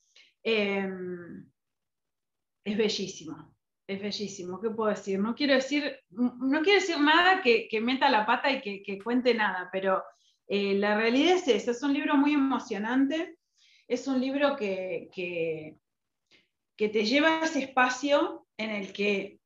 [0.42, 1.48] Em,
[2.64, 3.56] es bellísimo,
[3.86, 4.60] es bellísimo.
[4.60, 5.18] ¿Qué puedo decir?
[5.20, 9.68] No quiero decir, no quiero decir nada que, meta la pata y que, cuente nada,
[9.72, 10.02] pero
[10.48, 11.70] eh, la realidad es esa.
[11.70, 13.36] Es un libro muy emocionante,
[13.88, 15.78] es un libro que, que,
[16.76, 19.40] te lleva a ese espacio en el que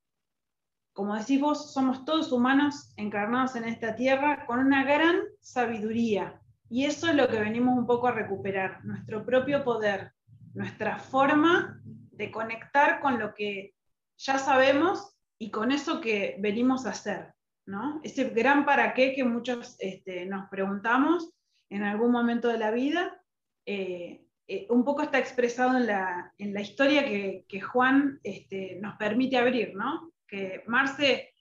[0.99, 6.43] como decís vos, somos todos humanos encarnados en esta tierra con una gran sabiduría.
[6.69, 10.13] Y eso es lo que venimos un poco a recuperar, nuestro propio poder,
[10.55, 13.77] nuestra forma de conectar con lo que
[14.17, 17.33] ya sabemos y con eso que venimos a hacer.
[17.65, 18.01] ¿no?
[18.03, 21.31] Ese gran para qué que muchos este, nos preguntamos
[21.71, 23.23] en algún momento de la vida,
[23.67, 28.79] eh, eh, un poco está expresado en la, en la historia que, que Juan este,
[28.81, 30.13] nos permite abrir, ¿no?
[30.29, 31.35] que Marce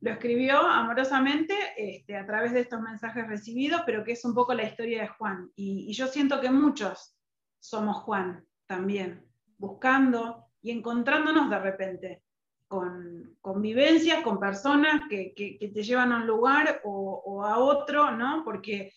[0.00, 4.52] lo escribió amorosamente este, a través de estos mensajes recibidos, pero que es un poco
[4.52, 5.50] la historia de Juan.
[5.56, 7.16] Y, yo siento que muchos
[7.58, 9.24] somos Juan también,
[9.56, 12.22] buscando y encontrándonos de repente
[12.68, 18.42] con, vivencias, con personas que, te llevan a un lugar o, a otro, ¿no?
[18.44, 18.92] Porque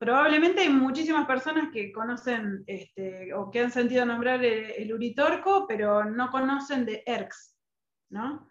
[0.00, 5.66] probablemente hay muchísimas personas que conocen este, o que han sentido nombrar el, el, Uritorco,
[5.68, 7.54] pero no conocen de Erx,
[8.08, 8.48] ¿no?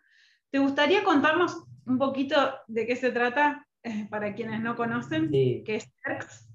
[0.51, 2.35] ¿Te gustaría contarnos un poquito
[2.67, 5.31] de qué se trata eh, para quienes no conocen?
[5.31, 6.47] ¿Qué es ERX?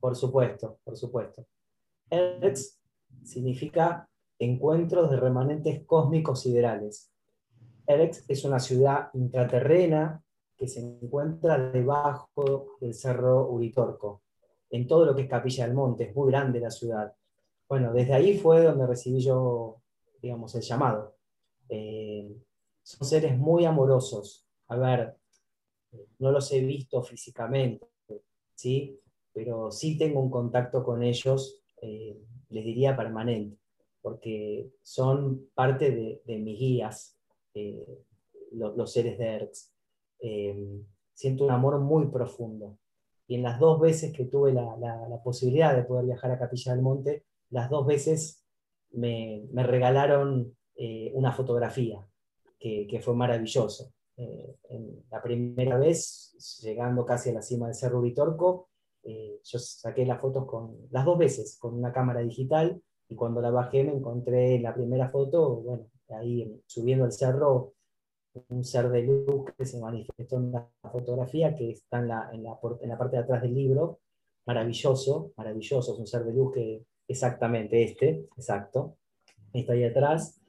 [0.00, 1.46] Por supuesto, por supuesto.
[2.10, 2.80] ERX
[3.22, 7.12] significa Encuentros de Remanentes Cósmicos Siderales.
[7.86, 10.20] ERX es una ciudad intraterrena
[10.56, 14.22] que se encuentra debajo del cerro Uritorco,
[14.70, 17.12] en todo lo que es Capilla del Monte, es muy grande la ciudad.
[17.68, 19.80] Bueno, desde ahí fue donde recibí yo,
[20.20, 21.16] digamos, el llamado.
[21.68, 22.36] Eh,
[22.82, 24.46] son seres muy amorosos.
[24.68, 25.16] A ver,
[26.18, 27.86] no los he visto físicamente,
[28.54, 29.00] ¿sí?
[29.32, 32.16] pero sí tengo un contacto con ellos, eh,
[32.50, 33.56] les diría permanente,
[34.02, 37.16] porque son parte de, mis guías,
[37.54, 38.02] eh,
[38.52, 39.50] los, seres de.
[40.20, 40.82] Eh,
[41.14, 42.76] siento un amor muy profundo.
[43.30, 46.82] Y en las dos veces que tuve la, posibilidad de poder viajar a Capilla del
[46.82, 48.44] Monte, las dos veces
[48.90, 50.56] me, me regalaron
[51.12, 52.02] una fotografía
[52.60, 53.92] que, fue maravilloso.
[54.16, 54.56] Eh,
[55.10, 58.68] la primera vez, llegando casi a la cima del Cerro Uritorco,
[59.02, 63.40] eh, yo saqué las fotos con, las dos veces con una cámara digital y cuando
[63.40, 67.72] la bajé me encontré en la primera foto, bueno, ahí subiendo el cerro,
[68.48, 72.42] un ser de luz que se manifestó en la fotografía que está en la, en
[72.44, 74.00] la, en la parte de atrás del libro,
[74.46, 78.96] maravilloso, maravilloso, es un ser de luz que exactamente este, exacto,
[79.52, 80.40] está ahí atrás,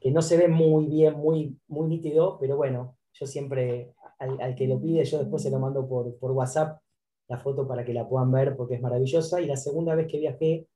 [0.00, 4.66] que no se ve muy bien, muy, muy nítido, pero bueno, yo siempre, al, que
[4.66, 6.80] lo pide, yo después se lo mando por, por, WhatsApp
[7.28, 9.40] la foto para que la puedan ver porque es maravillosa.
[9.40, 10.68] Y la segunda vez que viajé,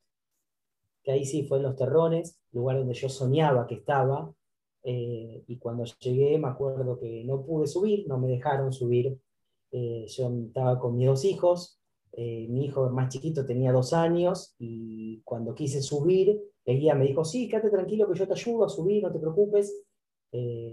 [1.02, 4.32] que ahí sí fue en Los Terrones, lugar donde yo soñaba que estaba,
[4.83, 9.18] eh, y cuando llegué me acuerdo que no pude subir, no me dejaron subir.
[9.70, 11.81] Eh, yo estaba con mis dos hijos,
[12.12, 17.07] eh, mi hijo más chiquito tenía dos años, y cuando quise subir, el guía me
[17.07, 19.85] dijo, sí, quédate tranquilo que yo te ayudo a subir, no te preocupes.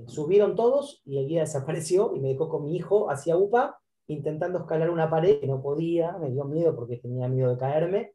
[0.07, 4.59] Subieron todos y el guía desapareció y me dejó con mi hijo hacia UPA intentando
[4.59, 8.13] escalar una pared que no podía, me dio miedo porque tenía miedo de caerme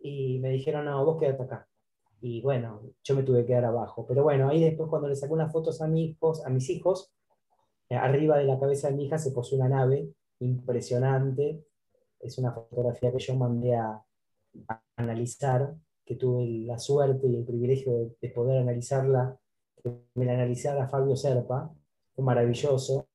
[0.00, 1.69] y me dijeron, no, vos quédate acá.
[2.20, 4.06] Y bueno, yo me tuve que quedar abajo.
[4.06, 7.12] Pero bueno, ahí después cuando le saqué unas fotos a mis hijos, a mis hijos
[7.90, 11.64] eh, arriba de la cabeza de mi hija se posó una nave impresionante.
[12.20, 14.04] Es una fotografía que yo mandé a,
[14.96, 19.38] analizar, que tuve la suerte y el privilegio de, poder analizarla,
[20.14, 21.72] me la analizara Fabio Serpa,
[22.14, 23.08] fue maravilloso.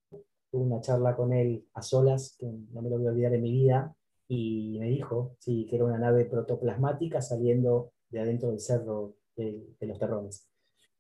[0.50, 3.44] Tuve una charla con él a solas, que no me lo voy a olvidar en
[3.44, 3.96] mi vida,
[4.28, 9.76] y me dijo sí, que era una nave protoplasmática saliendo de adentro del cerro de,
[9.82, 10.48] los terrones.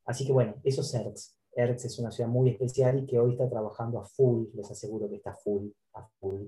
[0.05, 1.39] Así que bueno, eso es ERTS.
[1.55, 5.09] ERTS es una ciudad muy especial y que hoy está trabajando a full, les aseguro
[5.09, 6.47] que está full, a full.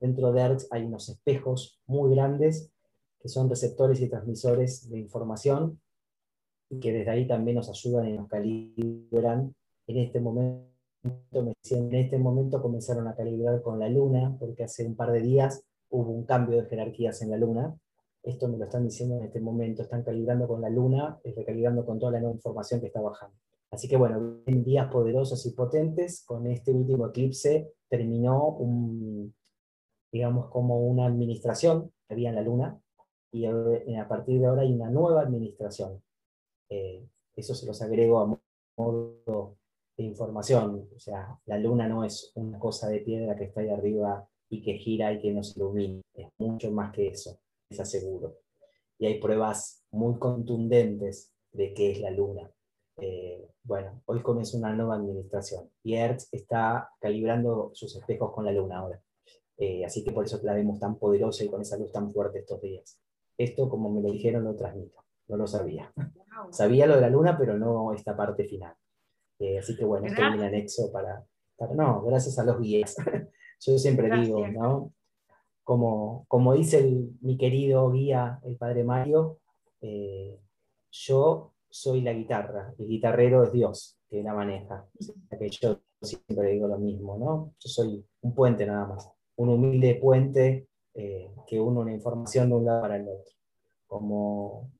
[0.00, 2.72] Dentro de ERTS hay unos espejos muy grandes
[3.20, 5.80] que son receptores y transmisores de información
[6.70, 9.54] y que desde ahí también nos ayudan y nos calibran.
[9.86, 10.68] En este momento,
[11.70, 15.64] en este momento comenzaron a calibrar con la luna, porque hace un par de días
[15.90, 17.76] hubo un cambio de jerarquías en la luna.
[18.22, 21.98] Esto me lo están diciendo en este momento, están calibrando con la luna recalibrando con
[21.98, 23.36] toda la nueva información que está bajando.
[23.70, 29.34] Así que bueno, en días poderosos y potentes, con este último eclipse terminó un,
[30.12, 32.80] digamos, como una administración que había en la luna,
[33.30, 36.02] y a partir de ahora hay una nueva administración.
[36.70, 37.06] Eh,
[37.36, 38.40] eso se los agrego a
[38.78, 39.56] modo
[39.96, 40.88] de información.
[40.96, 44.62] O sea, la luna no es una cosa de piedra que está ahí arriba y
[44.62, 46.00] que gira y que nos ilumina.
[46.14, 47.38] Es mucho más que eso,
[47.70, 48.38] les aseguro.
[48.98, 52.50] Y hay pruebas muy contundentes de qué es la luna.
[53.00, 58.52] Eh, bueno, hoy comienza una nueva administración y Hertz está calibrando sus espejos con la
[58.52, 59.00] luna ahora.
[59.56, 62.40] Eh, así que por eso la vemos tan poderosa y con esa luz tan fuerte
[62.40, 63.00] estos días.
[63.36, 65.04] Esto, como me lo dijeron, lo transmito.
[65.28, 65.92] No lo sabía.
[66.50, 68.74] Sabía lo de la luna, pero no esta parte final.
[69.38, 71.24] Eh, así que bueno, esto es un anexo para,
[71.56, 72.96] para, No, gracias a los guías.
[73.60, 74.92] Yo siempre digo, ¿no?
[75.68, 76.82] Como, como dice
[77.20, 79.36] mi querido guía, el padre Mario,
[79.82, 80.40] eh,
[80.90, 84.88] yo soy la guitarra, el guitarrero es Dios que la maneja.
[85.38, 87.52] que yo siempre digo lo mismo, ¿no?
[87.58, 92.54] Yo soy un puente nada más, un humilde puente eh, que une una información de
[92.54, 93.34] un lado para el otro.
[93.86, 94.70] Como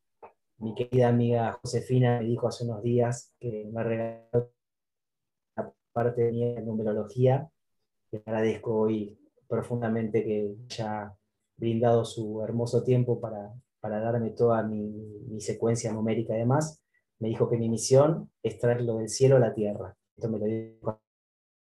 [0.57, 4.51] mi querida amiga Josefina me dijo hace unos días que me regaló
[5.55, 7.51] la parte de mi numerología,
[8.11, 9.19] le agradezco hoy
[9.49, 11.15] profundamente que haya
[11.57, 14.89] brindado su hermoso tiempo para, para darme toda mi,
[15.29, 16.83] mi, secuencia numérica y demás.
[17.19, 19.97] Me dijo que mi misión es traerlo del cielo a la tierra.
[20.17, 21.01] Esto me lo dijo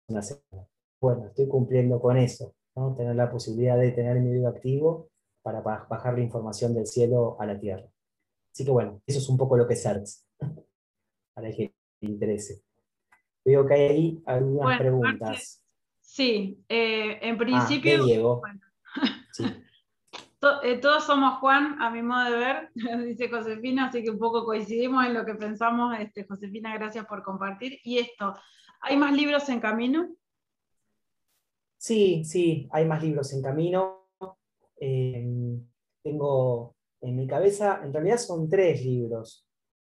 [0.10, 0.68] una semana.
[1.02, 2.96] Bueno, estoy cumpliendo con eso, ¿no?
[2.96, 5.10] tener la posibilidad de tener mi video activo
[5.44, 7.90] para bajar la información del cielo a la tierra.
[8.52, 10.28] Así que bueno, eso es un poco lo que es ARTS,
[11.34, 12.64] para el que le interese.
[13.46, 15.64] Veo que hay ahí algunas preguntas.
[16.08, 18.42] Sí, eh, en ah, principio.
[20.64, 22.70] Eh, todos somos Juan, a mi modo de ver,
[23.06, 25.98] dice Josefina, así que un poco coincidimos en lo que pensamos.
[26.00, 27.80] Este, Josefina, gracias por compartir.
[27.84, 28.34] Y esto,
[28.82, 30.08] ¿hay más libros en camino?
[31.78, 34.08] Sí, sí, hay más libros en camino.
[34.80, 35.68] Em,
[36.04, 39.46] tengo en mi cabeza, en realidad son tres libros,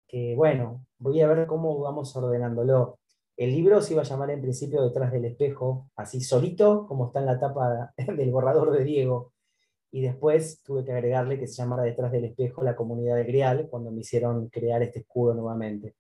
[0.09, 2.99] que bueno, voy a ver cómo vamos ordenándolo.
[3.39, 7.21] El libro se iba a llamar en principio Detrás del espejo, así solito, como está
[7.21, 9.33] en la tapa del borrador de Diego.
[9.93, 13.69] Y después tuve que agregarle que se llamara Detrás del espejo la comunidad de Grial,
[13.71, 15.95] cuando me hicieron crear este escudo nuevamente.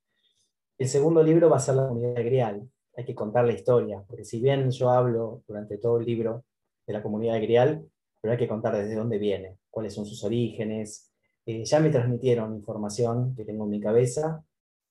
[0.78, 2.68] El segundo libro va a ser la comunidad de Grial.
[2.96, 6.44] Hay que contar la historia, porque si bien yo hablo durante todo el libro
[6.88, 7.88] de la comunidad de Grial,
[8.20, 11.12] pero hay que contar desde dónde viene, cuáles son sus orígenes.
[11.46, 14.42] Eh, ya me transmitieron información que tengo en mi cabeza,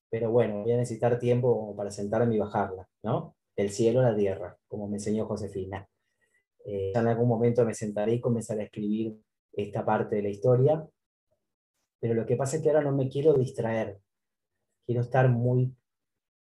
[0.09, 3.35] pero bueno, voy a necesitar tiempo para sentarme y bajarla, ¿no?
[3.55, 5.87] Del cielo a la tierra, como me enseñó Josefina.
[6.65, 9.17] Eh, en algún momento me sentaré y comenzaré a escribir
[9.53, 10.87] esta parte de la historia,
[11.99, 13.99] pero lo que pasa es que ahora no me quiero distraer,
[14.85, 15.73] quiero estar muy,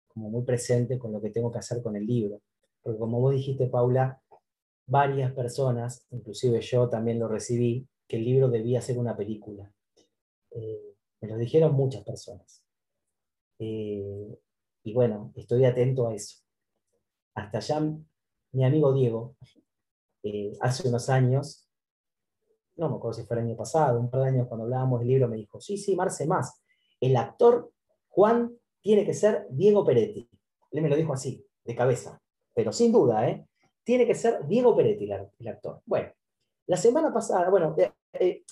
[0.07, 2.41] como muy presente con lo que tengo que hacer con el libro,
[2.81, 4.21] porque como vos dijiste, Paula,
[4.85, 9.69] varias personas, inclusive yo también lo recibí, que el libro debía ser una película.
[10.51, 12.63] Eh, me lo dijeron muchas personas.
[13.59, 14.39] Eh,
[14.83, 16.37] y bueno, estoy atento a eso.
[17.35, 17.81] Hasta allá,
[18.51, 19.35] mi amigo Diego,
[20.23, 21.69] eh, hace unos años,
[22.75, 25.09] no me acuerdo si fue el año pasado, un par de años cuando hablábamos del
[25.09, 26.61] libro, me dijo, sí, sí, Marce, más.
[26.99, 27.71] El actor
[28.07, 28.51] Juan
[28.81, 30.29] tiene que ser Diego Peretti.
[30.71, 32.21] Él me lo dijo así, de cabeza,
[32.53, 33.47] pero sin duda, ¿eh?
[33.83, 35.81] Tiene que ser Diego Peretti el, actor.
[35.85, 36.11] Bueno,
[36.65, 37.75] la semana pasada, bueno,
[38.13, 38.43] eh,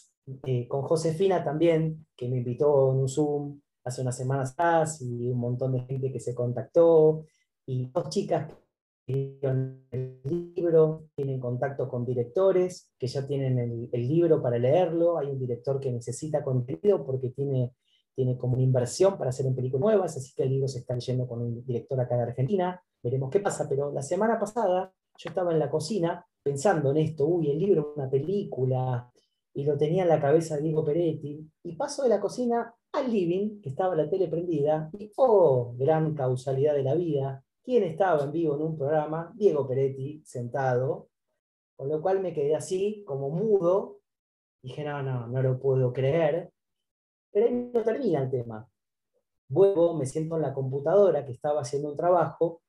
[0.67, 5.37] con Josefina también, que me invitó en un Zoom hace unas semanas atrás y un
[5.37, 7.25] montón de gente que se contactó
[7.67, 8.51] y dos chicas
[9.05, 9.37] que
[9.91, 13.59] el libro, tienen contacto con directores que ya tienen
[13.91, 17.75] el, libro para leerlo, hay un director que necesita contenido porque tiene,
[18.15, 20.95] tiene como una inversión para hacer en películas nuevas, así que el libro se está
[20.95, 25.29] leyendo con un director acá de Argentina, veremos qué pasa, pero la semana pasada yo
[25.29, 29.11] estaba en la cocina pensando en esto, uy, el libro una película,
[29.53, 33.61] y lo tenía en la cabeza Diego Peretti, y paso de la cocina al living,
[33.61, 38.31] que estaba la tele prendida, y oh, gran causalidad de la vida, ¿quién estaba en
[38.31, 39.33] vivo en un programa?
[39.35, 41.09] Diego Peretti, sentado,
[41.75, 43.99] con lo cual me quedé así, como mudo,
[44.61, 46.51] dije, no, no, no lo puedo creer,
[47.31, 48.67] pero ahí no termina el tema.
[49.47, 52.61] Vuelvo, me siento en la computadora que estaba haciendo un trabajo,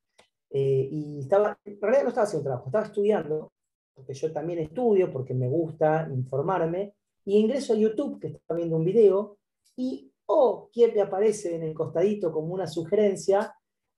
[0.50, 3.52] eh, y estaba, en realidad no estaba haciendo un trabajo, estaba estudiando,
[3.94, 8.76] porque yo también estudio, porque me gusta informarme, y ingreso a YouTube, que estaba viendo
[8.76, 9.38] un video,
[9.76, 13.54] y, oh, ¿quién me aparece en el costadito como una sugerencia?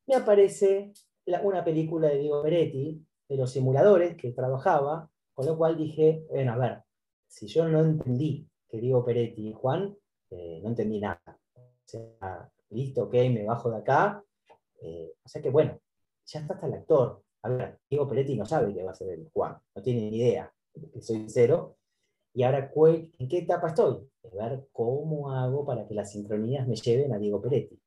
[0.06, 0.92] Me aparece
[1.42, 6.52] una película de Diego Peretti, de los simuladores que trabajaba, con lo cual dije, bueno,
[6.52, 6.82] a ver,
[7.26, 9.96] si yo no entendí que Diego Peretti y Juan,
[10.30, 11.20] eh, no entendí nada.
[11.54, 14.22] O sea, listo, ok, me bajo de acá.
[14.80, 15.78] Eh, o sea que bueno,
[16.24, 17.22] ya está hasta el actor.
[17.42, 20.16] A ver, Diego Peretti no sabe que va a ser el Juan, no tiene ni
[20.16, 20.52] idea,
[21.00, 21.76] soy sincero.
[22.34, 22.70] Y ahora,
[23.18, 24.08] ¿en qué etapa estoy?
[24.32, 27.80] Ver cómo hago para que las sincronías me lleven a Diego Peretti.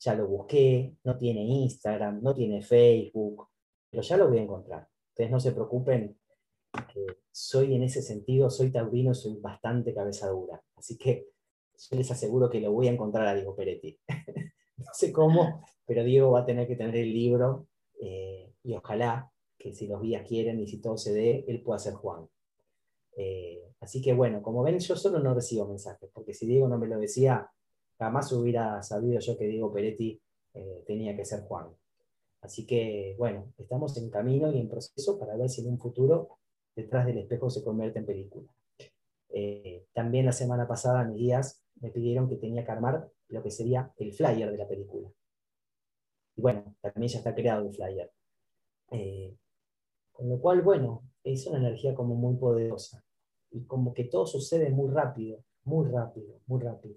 [0.00, 3.48] Ya lo busqué, no tiene Instagram, no tiene Facebook,
[3.90, 4.88] pero ya lo voy a encontrar.
[5.10, 6.16] Ustedes no se preocupen,
[7.30, 10.62] soy en ese sentido, soy taurino, soy bastante cabeza dura.
[10.76, 11.28] Así que
[11.90, 13.98] yo les aseguro que lo voy a encontrar a Diego Peretti.
[14.76, 17.68] no sé cómo, pero Diego va a tener que tener el libro
[18.00, 21.78] eh, y ojalá que si los guías quieren y si todo se dé, él pueda
[21.78, 22.28] ser Juan.
[23.16, 26.78] Eh, así que bueno, como ven, yo solo no recibo mensajes, porque si Diego no
[26.78, 27.50] me lo decía,
[27.98, 30.20] jamás hubiera sabido yo que Diego Peretti
[30.54, 31.68] eh, tenía que ser Juan.
[32.40, 36.38] Así que, bueno, estamos en camino y en proceso para ver si en un futuro
[36.76, 38.48] detrás del espejo se convierte en película.
[39.30, 43.50] Eh, también la semana pasada mis guías me pidieron que tenía que armar lo que
[43.50, 45.10] sería el flyer de la película.
[46.36, 48.10] Y bueno, también ya está creado el flyer.
[48.92, 49.36] Eh,
[50.12, 53.04] con lo cual, bueno, es una energía como muy poderosa.
[53.50, 56.96] Y como que todo sucede muy rápido, muy rápido, muy rápido.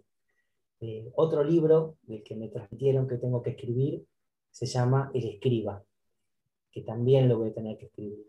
[0.80, 4.06] Eh, otro libro del que me transmitieron que tengo que escribir
[4.50, 5.84] se llama El Escriba,
[6.72, 8.28] que también lo voy a tener que escribir.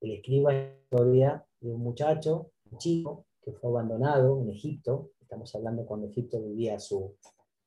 [0.00, 5.10] El Escriba es la historia de un muchacho, un chico, que fue abandonado en Egipto.
[5.20, 7.16] Estamos hablando cuando Egipto vivía su,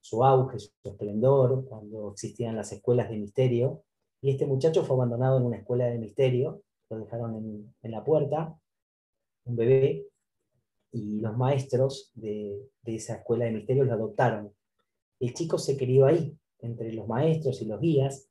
[0.01, 3.83] su auge, su esplendor, cuando existían las escuelas de misterio.
[4.21, 8.03] Y este muchacho fue abandonado en una escuela de misterio, lo dejaron en, en la
[8.03, 8.57] puerta,
[9.45, 10.07] un bebé,
[10.91, 14.53] y los maestros de, de, esa escuela de misterio lo adoptaron.
[15.19, 18.29] El chico se crió ahí, entre los maestros y los guías,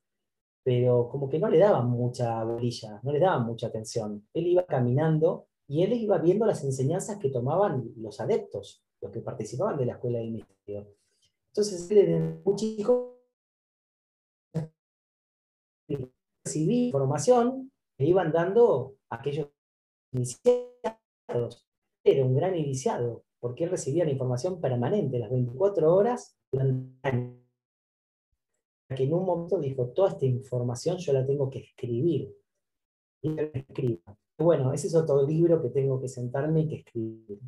[0.62, 4.26] pero como que no le daban mucha bolilla, no le daban mucha atención.
[4.32, 9.20] Él iba caminando y él iba viendo las enseñanzas que tomaban los adeptos, los que
[9.20, 10.86] participaban de la escuela del misterio.
[11.48, 13.18] Entonces, desde muy chico
[16.44, 19.48] recibí información que iban dando aquellos
[20.12, 21.01] iniciados.
[21.28, 27.42] Era un gran iniciado, porque él recibía la información permanente, las 24 horas durante años
[28.94, 32.34] que en un momento dijo, toda esta información yo la tengo que escribir.
[33.22, 34.18] Y la escriba.
[34.38, 37.38] Bueno, ese es otro libro que tengo que sentarme y que escribir.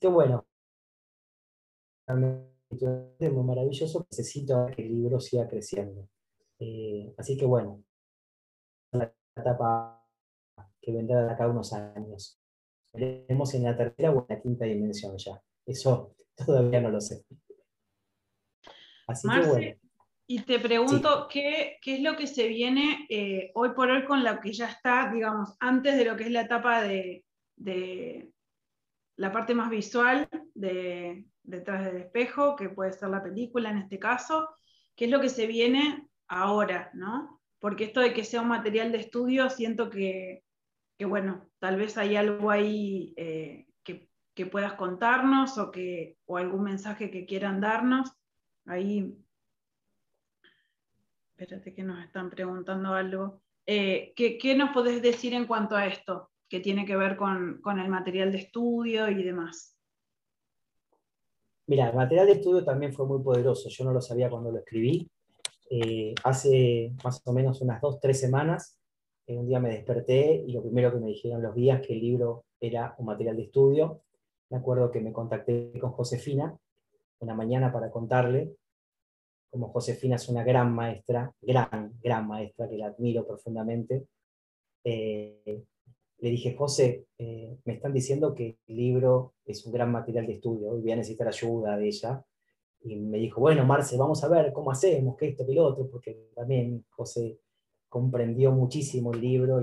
[0.00, 0.44] Qué bueno.
[2.06, 6.08] Es muy maravilloso, necesito que el libro siga creciendo.
[6.58, 7.82] Eh, así que bueno,
[8.92, 9.93] la etapa
[10.84, 12.38] que vendrá de acá unos años.
[12.92, 15.40] Veremos en la tercera o en la quinta dimensión ya.
[15.66, 17.24] Eso todavía no lo sé.
[20.26, 24.40] Y te pregunto, ¿qué, es lo que se viene eh, hoy por hoy con lo
[24.40, 27.24] que ya está, digamos, antes de lo que es la etapa de,
[29.16, 33.98] la parte más visual de, detrás del espejo, que puede ser la película en este
[33.98, 34.48] caso?
[34.96, 37.42] ¿Qué es lo que se viene ahora, no?
[37.58, 40.43] Porque esto de que sea un material de estudio, siento que,
[41.00, 46.62] bueno, tal vez hay algo ahí eh, que, que, puedas contarnos o, que, o algún
[46.62, 48.16] mensaje que quieran darnos
[48.66, 49.14] Ahí,
[51.36, 53.42] espérate que nos están preguntando algo.
[53.66, 57.88] Eh, ¿qué, nos podés decir en cuanto a esto, que tiene que ver con, el
[57.88, 59.76] material de estudio y demás?
[61.66, 63.68] Mira, el material de estudio también fue muy poderoso.
[63.68, 65.10] Yo no lo sabía cuando lo escribí.
[65.70, 68.78] Eh, hace más o menos unas dos, tres semanas,
[69.26, 72.00] eh, un día me desperté y lo primero que me dijeron los días que el
[72.00, 74.02] libro era un material de estudio.
[74.50, 76.56] Me acuerdo que me contacté con Josefina,
[77.20, 78.54] una mañana para contarle,
[79.54, 84.08] como Josefina es una gran maestra, gran, gran maestra, que la admiro profundamente,
[84.82, 85.62] eh,
[86.18, 90.32] le dije, José, eh, me están diciendo que el libro es un gran material de
[90.34, 92.24] estudio y voy a necesitar ayuda de ella.
[92.80, 95.88] Y me dijo, bueno, Marce, vamos a ver cómo hacemos, que esto, que lo otro,
[95.88, 97.38] porque también José,
[97.94, 99.62] comprendió muchísimo el libro,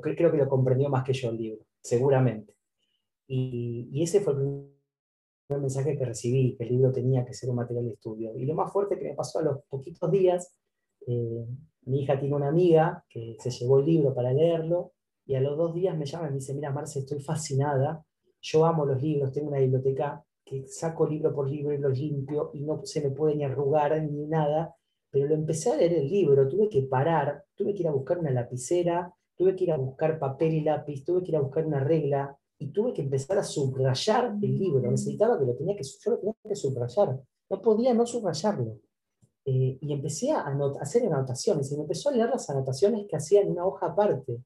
[0.00, 2.56] creo que lo comprendió más que yo el libro, seguramente.
[3.28, 4.38] Y, ese fue el
[5.46, 8.36] primer mensaje que recibí, que el libro tenía que ser un material de estudio.
[8.36, 10.58] Y lo más fuerte que me pasó a los poquitos días,
[11.06, 11.46] eh,
[11.82, 14.90] mi hija tiene una amiga que se llevó el libro para leerlo,
[15.24, 18.04] y a los dos días me llama y me dice, mira Marce, estoy fascinada,
[18.40, 22.50] yo amo los libros, tengo una biblioteca que saco libro por libro y los limpio
[22.54, 24.74] y no se me puede ni arrugar ni nada,
[25.14, 28.18] pero lo empecé a leer el libro, tuve que parar, tuve que ir a buscar
[28.18, 31.64] una lapicera, tuve que ir a buscar papel y lápiz, tuve que ir a buscar
[31.64, 34.90] una regla y tuve que empezar a subrayar el libro.
[34.90, 38.80] Necesitaba que lo tenía que, yo lo tenía que subrayar, no podía no subrayarlo.
[39.44, 40.46] Eh, y empecé a,
[40.80, 44.42] hacer anotaciones y me empezó a leer las anotaciones que hacía en una hoja aparte.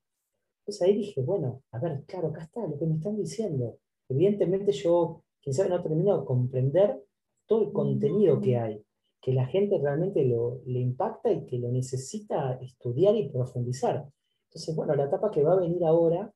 [0.60, 3.78] Entonces ahí dije, bueno, a ver, claro, acá está lo que me están diciendo.
[4.06, 7.02] Evidentemente yo, sabe, no termino de comprender
[7.46, 8.84] todo el contenido que hay
[9.20, 14.08] que la gente realmente lo, le impacta y que lo necesita estudiar y profundizar.
[14.48, 16.32] Entonces, bueno, la etapa que va a venir ahora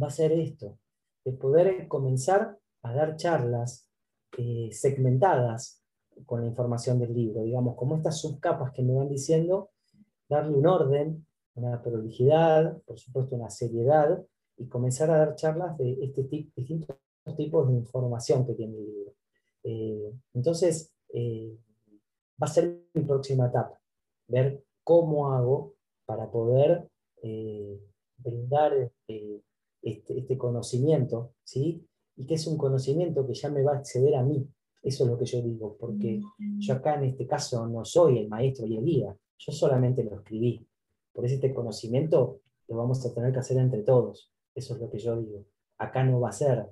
[0.00, 0.78] va a ser esto,
[1.24, 3.88] de poder comenzar a dar charlas
[4.38, 5.82] eh, segmentadas
[6.26, 9.70] con la información del libro, digamos, como estas subcapas que me van diciendo,
[10.28, 14.24] darle un orden, una prolijidad, por supuesto una seriedad,
[14.56, 16.96] y comenzar a dar charlas de este tipo, distintos
[17.36, 19.12] tipos de información que tiene el libro.
[19.64, 21.56] Eh, entonces, eh,
[22.42, 23.80] va a ser mi próxima etapa,
[24.28, 25.74] ver cómo hago
[26.04, 26.88] para poder
[27.22, 27.80] eh,
[28.18, 29.40] brindar eh,
[29.82, 31.86] este, este, conocimiento, ¿sí?
[32.16, 34.46] Y que es un conocimiento que ya me va a acceder a mí.
[34.82, 36.20] Eso es lo que yo digo, porque
[36.58, 40.16] yo acá en este caso no soy el maestro y el guía, yo solamente lo
[40.16, 40.66] escribí.
[41.12, 44.30] Por eso este conocimiento lo vamos a tener que hacer entre todos.
[44.54, 45.46] Eso es lo que yo digo.
[45.78, 46.66] Acá no va a ser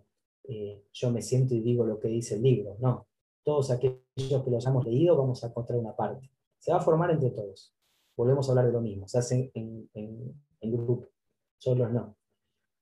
[0.45, 3.07] eh, yo me siento y digo lo que dice el libro, no
[3.45, 6.31] todos aquellos que los hemos leído vamos a encontrar una parte.
[6.59, 7.75] Se va a formar entre todos.
[8.17, 11.09] Volvemos a hablar de lo mismo, se hace en, en, grupo,
[11.59, 12.17] solos no.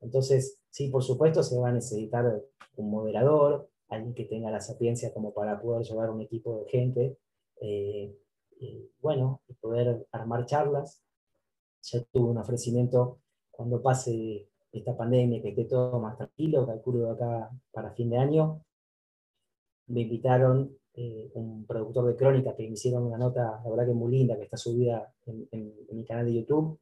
[0.01, 2.43] Entonces, sí, por supuesto, se va a necesitar
[2.77, 7.19] un moderador, alguien que tenga la sapiencia como para poder llevar un equipo de gente,
[7.61, 8.17] eh,
[8.59, 11.03] y, bueno, y poder armar charlas.
[11.83, 17.11] Ya tuve un ofrecimiento cuando pase esta pandemia, que esté todo más tranquilo, calculo de
[17.13, 18.65] acá para fin de año,
[19.91, 23.95] me invitaron eh, un productor de crónica que me hicieron una nota, la verdad que
[23.95, 25.49] muy linda, que está subida en,
[25.93, 26.80] mi canal de YouTube.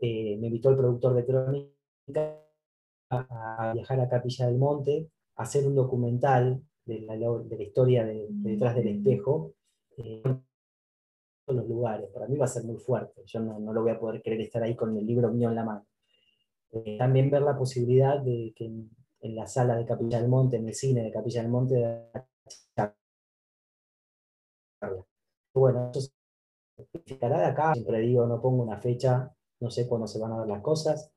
[0.00, 2.40] Eh, me invitó el productor de crónica
[3.10, 8.04] a, viajar a Capilla del Monte, a hacer un documental de la, de la historia
[8.04, 9.54] de, detrás del espejo.
[9.96, 13.80] Eh, en los lugares, para mí va a ser muy fuerte, yo no, no, lo
[13.80, 15.86] voy a poder querer estar ahí con el libro mío en la mano.
[16.98, 18.90] también ver la posibilidad de que en,
[19.22, 22.10] en, la sala de Capilla del Monte, en el cine de Capilla del Monte,
[25.54, 26.10] bueno, eso
[27.06, 27.74] se de acá.
[27.74, 31.12] Siempre digo, no pongo una fecha, no sé cuándo se van a dar las cosas.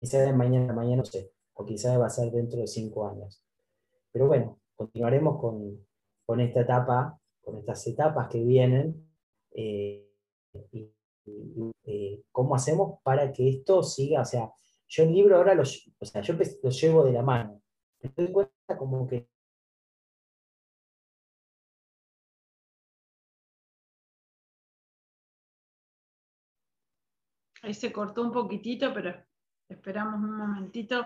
[0.00, 3.42] Quizás mañana, mañana no sé, o quizás va a ser dentro de cinco años.
[4.12, 5.86] Pero bueno, continuaremos con,
[6.24, 9.08] con esta etapa, con estas etapas que vienen.
[9.52, 10.02] Eh,
[10.72, 10.92] y,
[11.84, 14.52] eh, cómo hacemos para que esto siga, o sea,
[14.88, 17.60] yo el libro ahora lo, o sea, yo lo llevo de la mano.
[18.00, 19.28] Me doy cuenta como que
[27.66, 29.12] Ahí se cortó un poquitito, pero
[29.68, 31.04] esperamos un momentito.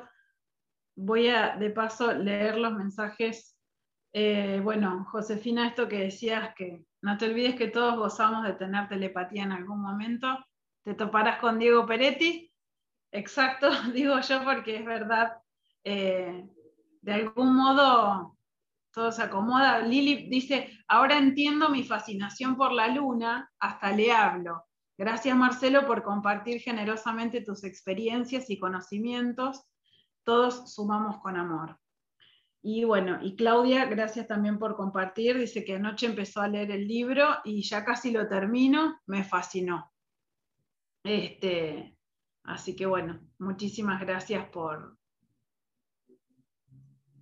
[0.94, 3.58] Voy a, de paso, leer los mensajes.
[4.12, 8.90] Eh, bueno, Josefina, esto que decías, que no te olvides que todos gozamos de tener
[8.90, 10.38] telepatía en algún momento.
[10.84, 12.52] Te toparás con Diego Peretti.
[13.10, 15.38] Exacto, digo yo porque es verdad.
[15.82, 16.46] Eh,
[17.00, 18.36] de algún modo
[18.92, 19.78] todo se acomoda.
[19.78, 24.66] Lili dice, ahora entiendo mi fascinación por la luna, hasta le hablo.
[25.00, 29.64] Gracias Marcelo por compartir generosamente tus experiencias y conocimientos.
[30.24, 31.80] Todos sumamos con amor.
[32.60, 35.38] Y bueno, y Claudia, gracias también por compartir.
[35.38, 39.00] Dice que anoche empezó a leer el libro y ya casi lo termino.
[39.06, 39.90] Me fascinó.
[41.02, 41.96] Este,
[42.44, 44.98] así que bueno, muchísimas gracias por,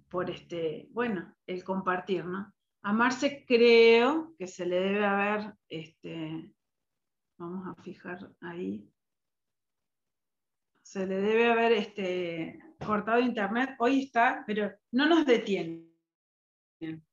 [0.09, 2.53] por este, bueno, el compartir, ¿no?
[2.83, 6.53] A Marce creo que se le debe haber este,
[7.39, 8.93] Vamos a fijar ahí.
[10.83, 13.77] Se le debe haber este, cortado internet.
[13.79, 15.87] Hoy está, pero no nos detiene.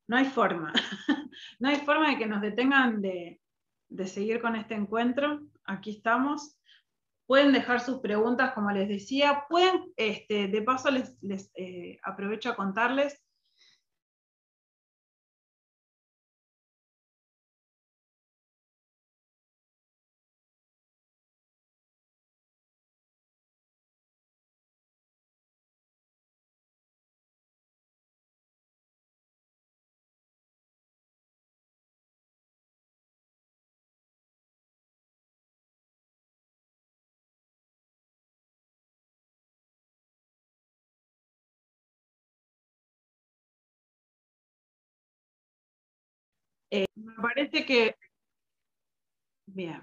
[0.07, 0.73] No hay forma.
[1.60, 3.39] no hay forma de que nos detengan de,
[4.06, 5.41] seguir con este encuentro.
[5.65, 6.60] Aquí estamos.
[7.27, 9.45] Pueden dejar sus preguntas, como les decía.
[9.47, 13.22] Pueden, este, de paso, les, eh, aprovecho a contarles
[46.76, 47.95] Eh, me parece que...
[49.47, 49.81] Bien,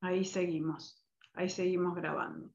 [0.00, 1.04] ahí seguimos,
[1.34, 2.50] ahí seguimos grabando.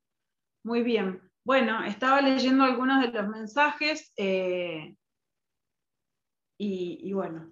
[0.63, 1.21] Muy bien.
[1.43, 4.95] Bueno, estaba leyendo algunos de los mensajes eh,
[6.57, 7.51] y, bueno,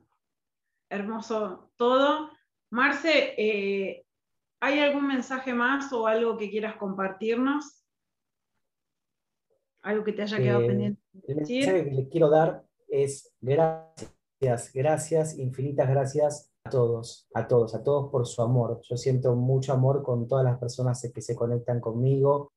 [0.89, 2.31] hermoso todo.
[2.71, 4.05] Marce, eh,
[4.61, 7.85] ¿hay algún mensaje más o algo que quieras compartirnos?
[9.81, 11.01] ¿Algo que te haya quedado pendiente?
[11.27, 17.75] El mensaje que le quiero dar es gracias gracias, infinitas gracias a todos, a todos,
[17.75, 18.81] a todos por su amor.
[18.83, 22.51] Yo siento mucho amor con todas las personas que se conectan conmigo.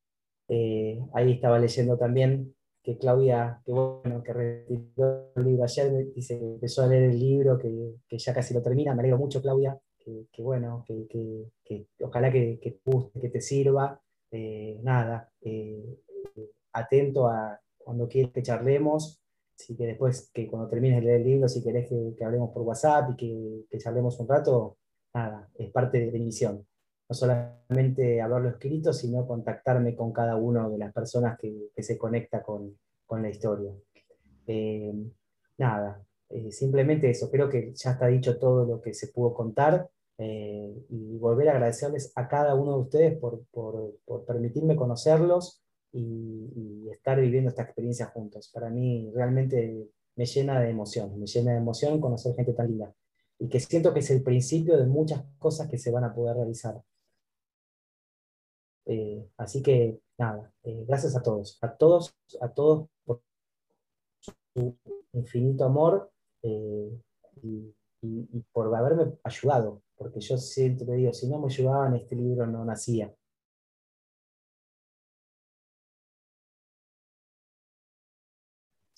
[0.48, 6.38] Eh, ahí estaba leyendo también que Claudia, que bueno, que retiró el libro ayer, dice
[6.38, 8.94] que empezó a leer el libro, que, que ya casi lo termina.
[8.94, 9.78] Me alegro mucho, Claudia,
[10.32, 11.06] que, bueno, que,
[11.64, 14.00] que, ojalá que, te guste, que te sirva.
[14.30, 16.00] Eh, nada, eh,
[16.72, 19.20] atento a cuando quieras que charlemos,
[19.58, 22.62] si que después, que cuando termines de leer el libro, si querés que, hablemos por
[22.62, 24.78] WhatsApp y que, que, charlemos un rato,
[25.12, 26.64] nada, es parte de, mi misión.
[27.08, 31.98] No solamente hablarlo escrito, sino contactarme con cada una de las personas que, que se
[31.98, 33.72] conecta con, con la historia.
[34.46, 34.94] Eh,
[35.58, 39.88] nada, eh, simplemente eso, creo que ya está dicho todo lo que se pudo contar
[40.18, 45.62] eh, y volver a agradecerles a cada uno de ustedes por, por, por permitirme conocerlos
[45.92, 48.50] y, estar viviendo esta experiencia juntos.
[48.52, 52.92] Para mí realmente me llena de emoción, me llena de emoción conocer gente tan linda
[53.38, 56.36] y que siento que es el principio de muchas cosas que se van a poder
[56.36, 56.82] realizar.
[58.86, 63.22] Eh, así que nada, eh, gracias a todos, a todos, a todos por
[64.54, 64.76] su
[65.12, 66.10] infinito amor
[66.42, 66.98] eh,
[67.42, 72.46] y, y, por haberme ayudado, porque yo siempre digo, si no me ayudaban este libro
[72.46, 73.14] no nacía.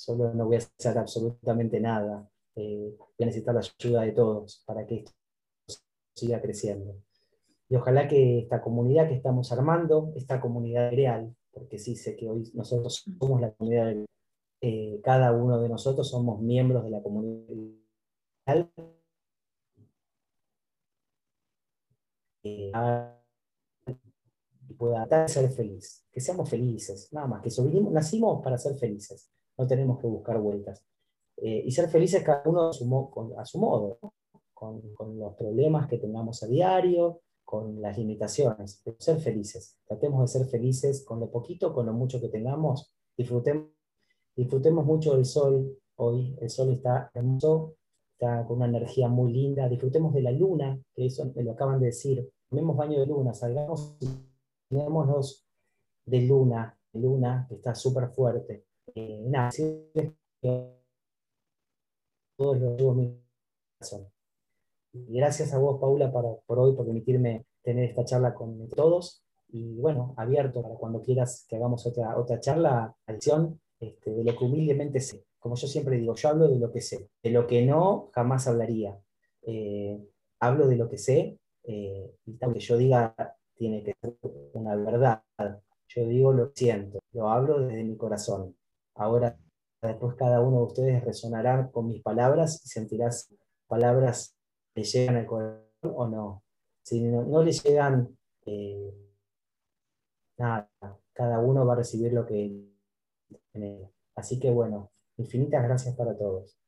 [0.00, 2.26] Solo no voy a hacer absolutamente nada.
[2.56, 5.04] Eh, voy a necesitar la ayuda de todos para que
[5.66, 5.82] esto
[6.14, 6.96] siga creciendo.
[7.68, 12.28] Y ojalá que esta comunidad que estamos armando, esta comunidad real, porque sí sé que
[12.28, 13.94] hoy nosotros somos la comunidad
[14.62, 17.46] eh, cada uno de nosotros somos miembros de la comunidad
[18.46, 18.70] real,
[22.42, 22.72] eh,
[24.68, 27.50] y pueda ser feliz, que seamos felices, nada más, que
[27.90, 30.82] nacimos para ser felices no tenemos que buscar vueltas.
[31.36, 32.86] Eh, y ser felices cada uno a su,
[33.58, 33.98] modo,
[34.54, 34.80] con,
[35.18, 39.76] los problemas que tengamos a diario, con las limitaciones, ser felices.
[39.86, 42.90] Tratemos de ser felices con lo poquito, con lo mucho que tengamos.
[43.16, 43.68] Disfrutemos,
[44.34, 46.34] disfrutemos mucho del sol hoy.
[46.40, 47.74] El sol está hermoso,
[48.12, 49.68] está con una energía muy linda.
[49.68, 52.30] Disfrutemos de la luna, que eso me lo acaban de decir.
[52.48, 54.08] Tomemos baño de luna, salgamos y
[56.06, 58.69] de luna, luna que está súper fuerte.
[58.94, 59.50] Eh, nada,
[62.36, 63.20] todos los mi
[63.78, 64.08] corazón.
[64.92, 69.22] Gracias a vos, Paula, por hoy, por permitirme tener esta charla con todos.
[69.48, 74.36] Y bueno, abierto para cuando quieras que hagamos otra, otra charla, acción este, de lo
[74.36, 75.24] que humildemente sé.
[75.38, 77.08] Como yo siempre digo, yo hablo de lo que sé.
[77.22, 78.98] De lo que no, jamás hablaría.
[79.42, 79.98] Eh,
[80.40, 83.14] hablo de lo que sé eh, y tal que yo diga
[83.54, 84.16] tiene que ser
[84.54, 85.22] una verdad.
[85.88, 88.56] Yo digo lo siento, lo hablo desde mi corazón.
[88.94, 89.36] Ahora,
[89.82, 93.34] después cada uno de ustedes resonará con mis palabras y sentirás
[93.66, 94.36] palabras
[94.74, 96.44] que llegan al corazón o no.
[96.82, 98.92] Si no, le llegan, eh,
[100.38, 100.70] nada,
[101.12, 102.66] cada uno va a recibir lo que
[103.52, 103.90] tiene.
[104.16, 106.58] Así que bueno, infinitas gracias para todos.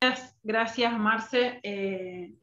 [0.00, 1.60] Gracias, gracias Marce.
[1.62, 2.34] Eh,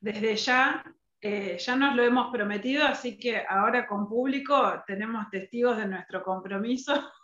[0.00, 0.84] desde ya,
[1.20, 4.54] eh, ya nos lo hemos prometido, así que ahora con público
[4.86, 6.92] tenemos testigos de nuestro compromiso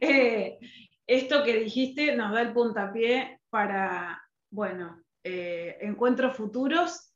[0.00, 0.58] Eh,
[1.06, 7.12] esto que dijiste nos da el puntapié para, bueno, eh, encuentros futuros,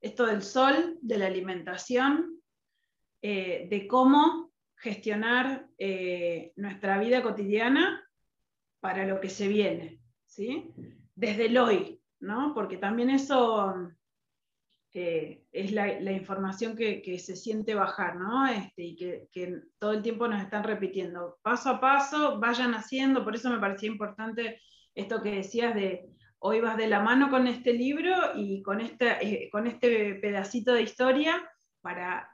[0.00, 2.40] esto del sol, de la alimentación,
[3.22, 5.68] eh, de cómo gestionar
[6.56, 8.08] nuestra vida cotidiana
[8.80, 10.72] para lo que se viene, ¿sí?
[11.14, 12.52] Desde el hoy, ¿no?
[12.54, 13.92] Porque también eso
[14.94, 18.46] es la, información que, se siente bajar, ¿no?
[18.46, 23.34] Este, y que, todo el tiempo nos están repitiendo, paso a paso, vayan haciendo, por
[23.34, 24.60] eso me parecía importante
[24.94, 29.26] esto que decías de, hoy vas de la mano con este libro y con este,
[29.26, 31.42] eh, con este pedacito de historia
[31.80, 32.28] para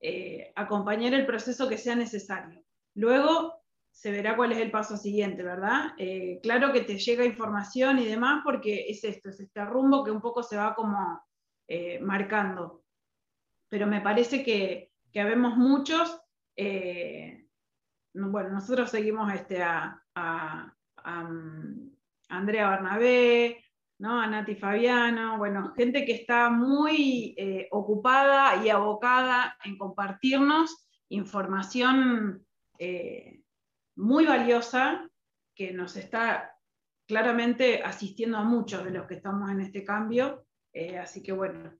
[0.00, 2.62] eh, acompañar el proceso que sea necesario.
[2.94, 3.54] Luego
[3.90, 5.92] se verá cuál es el paso siguiente, ¿verdad?
[5.98, 10.10] Eh, claro que te llega información y demás porque es esto, es este rumbo que
[10.10, 11.22] un poco se va como
[11.66, 12.84] eh, marcando.
[13.68, 16.20] Pero me parece que, que habemos muchos,
[16.56, 17.46] eh,
[18.12, 20.02] bueno, nosotros seguimos este, a,
[21.04, 21.90] mm,
[22.28, 23.64] Andrea Barnabé,
[23.98, 24.20] ¿no?
[24.20, 32.44] A Nati Fabiano, bueno, gente que está muy eh, ocupada y abocada en compartirnos información
[33.96, 35.08] muy valiosa
[35.54, 36.54] que nos está
[37.06, 40.43] claramente asistiendo a muchos de los que estamos en este cambio.
[40.74, 41.72] Eh, así que bueno,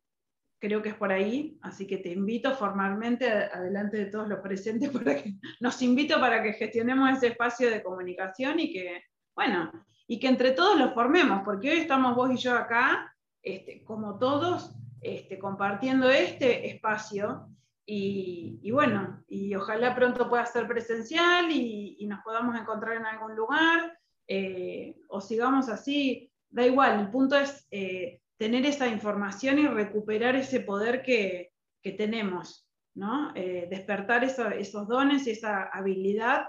[0.61, 4.89] creo que es por ahí, así que te invito formalmente adelante de todos los presentes
[4.91, 9.03] para que nos invito para que gestionemos ese espacio de comunicación y que,
[9.37, 9.71] bueno,
[10.07, 14.19] y que entre todos los formemos, porque hoy estamos vos y yo acá, este, como
[14.19, 17.49] todos, este, compartiendo este espacio
[17.87, 23.99] y, bueno, y ojalá pronto pueda ser presencial y, nos podamos encontrar en algún lugar
[24.27, 30.37] eh, o sigamos así, da igual, el punto es eh, tener esa información y recuperar
[30.37, 31.53] ese poder que,
[31.99, 33.33] tenemos, ¿no?
[33.35, 36.47] Eh, despertar esos dones y esa habilidad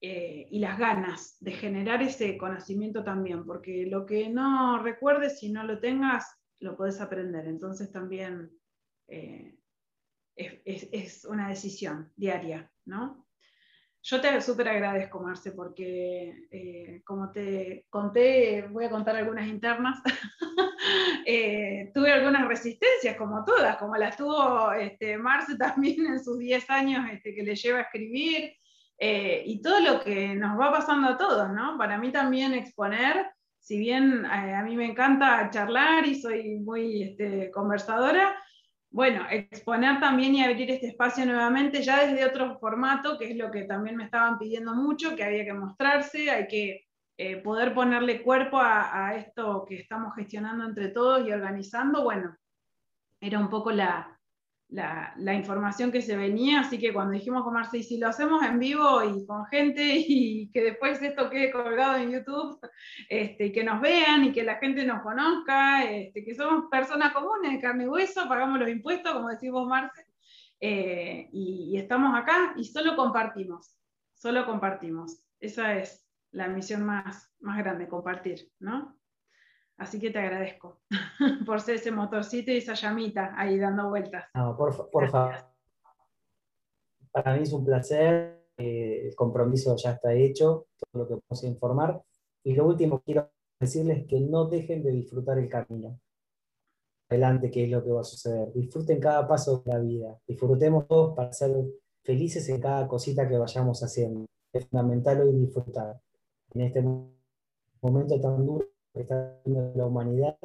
[0.00, 5.64] y las ganas de generar ese conocimiento también, porque lo que no recuerdes, si no
[5.64, 7.46] lo tengas, lo puedes aprender.
[7.48, 8.52] Entonces también
[10.36, 13.25] es, una decisión diaria, ¿no?
[14.08, 20.00] Yo te súper agradezco, Marce, porque eh, como te conté, voy a contar algunas internas,
[21.26, 26.70] eh, tuve algunas resistencias, como todas, como las tuvo este, Marce también en sus 10
[26.70, 28.52] años este, que le lleva a escribir,
[28.96, 31.76] eh, y todo lo que nos va pasando a todos, ¿no?
[31.76, 33.26] Para mí también exponer,
[33.58, 38.36] si bien a mí me encanta charlar y soy muy este, conversadora,
[38.96, 43.50] bueno, exponer también y abrir este espacio nuevamente ya desde otro formato, que es lo
[43.50, 46.86] que también me estaban pidiendo mucho, que había que mostrarse, hay que
[47.18, 52.04] eh, poder ponerle cuerpo a, esto que estamos gestionando entre todos y organizando.
[52.04, 52.38] Bueno,
[53.20, 54.15] era un poco la,
[54.68, 58.42] la, información que se venía, así que cuando dijimos con Marce, y si lo hacemos
[58.42, 62.58] en vivo y con gente y que después esto quede colgado en YouTube,
[63.08, 67.52] este, que nos vean y que la gente nos conozca, este, que somos personas comunes
[67.52, 70.06] de carne y hueso, pagamos los impuestos, como decimos Marce,
[70.60, 73.76] eh, y, estamos acá y solo compartimos,
[74.14, 75.22] solo compartimos.
[75.38, 78.96] Esa es la misión más, más grande, compartir, ¿no?
[79.78, 80.80] Así que te agradezco
[81.46, 84.24] por ser ese motorcito y esa llamita ahí dando vueltas.
[84.34, 85.34] No, por, favor.
[87.10, 88.36] Para mí es un placer.
[88.58, 92.02] Eh, el compromiso ya está hecho, todo lo que podemos informar.
[92.42, 93.30] Y lo último que quiero
[93.60, 96.00] decirles es que no dejen de disfrutar el camino.
[97.10, 98.52] Adelante, qué es lo que va a suceder.
[98.54, 100.18] Disfruten cada paso de la vida.
[100.26, 101.54] Disfrutemos todos para ser
[102.02, 104.24] felices en cada cosita que vayamos haciendo.
[104.52, 106.00] Es fundamental hoy disfrutar.
[106.54, 106.82] En este
[107.82, 108.66] momento tan duro
[108.96, 109.06] que
[109.44, 110.38] en la humanidad,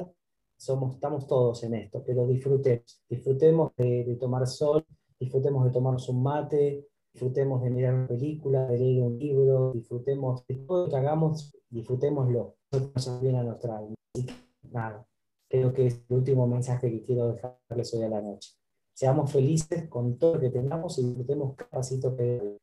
[0.56, 4.84] somos, estamos todos en esto, pero disfrutemos, disfrutemos de, tomar sol,
[5.18, 10.46] disfrutemos de tomarnos un mate, disfrutemos de mirar una película, de leer un libro, disfrutemos
[10.46, 12.56] de todo lo que hagamos, disfrutémoslo,
[12.94, 13.94] eso bien a nuestra alma.
[14.70, 15.04] nada,
[15.48, 18.52] creo que es el último mensaje que quiero dejarles hoy a la noche.
[18.94, 22.58] Seamos felices con todo lo que tengamos y disfrutemos cada pasito que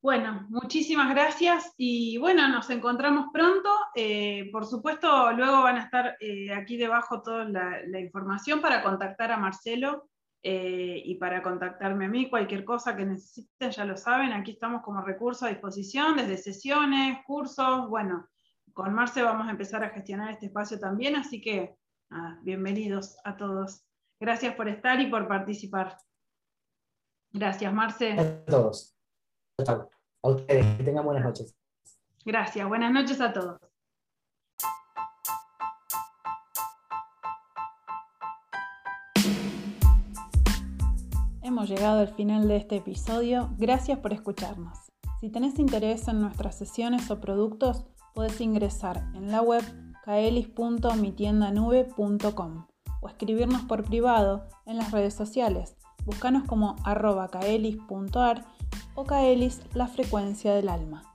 [0.00, 3.68] Bueno, muchísimas gracias y bueno, nos encontramos pronto.
[3.96, 9.32] Eh, por supuesto, luego van a estar eh, aquí debajo toda la, información para contactar
[9.32, 10.08] a Marcelo
[10.40, 12.30] eh, y para contactarme a mí.
[12.30, 17.18] Cualquier cosa que necesiten, ya lo saben, aquí estamos como recurso a disposición, desde sesiones,
[17.26, 17.88] cursos.
[17.88, 18.28] Bueno,
[18.72, 21.74] con Marce vamos a empezar a gestionar este espacio también, así que
[22.42, 23.84] bienvenidos a todos.
[24.20, 25.98] Gracias por estar y por participar.
[27.32, 28.12] Gracias, Marce.
[28.12, 28.97] A todos.
[29.66, 29.88] A
[30.22, 31.52] ustedes, que tengan buenas noches.
[32.24, 33.58] Gracias, buenas noches a todos.
[41.42, 43.50] Hemos llegado al final de este episodio.
[43.58, 44.78] Gracias por escucharnos.
[45.20, 49.64] Si tenés interés en nuestras sesiones o productos, puedes ingresar en la web
[50.04, 52.66] kaelis.mitiendanube.com
[53.00, 55.76] o escribirnos por privado en las redes sociales.
[56.04, 58.44] Búscanos como arroba kaelis.ar
[58.94, 61.07] o Kaelis, la frecuencia del alma.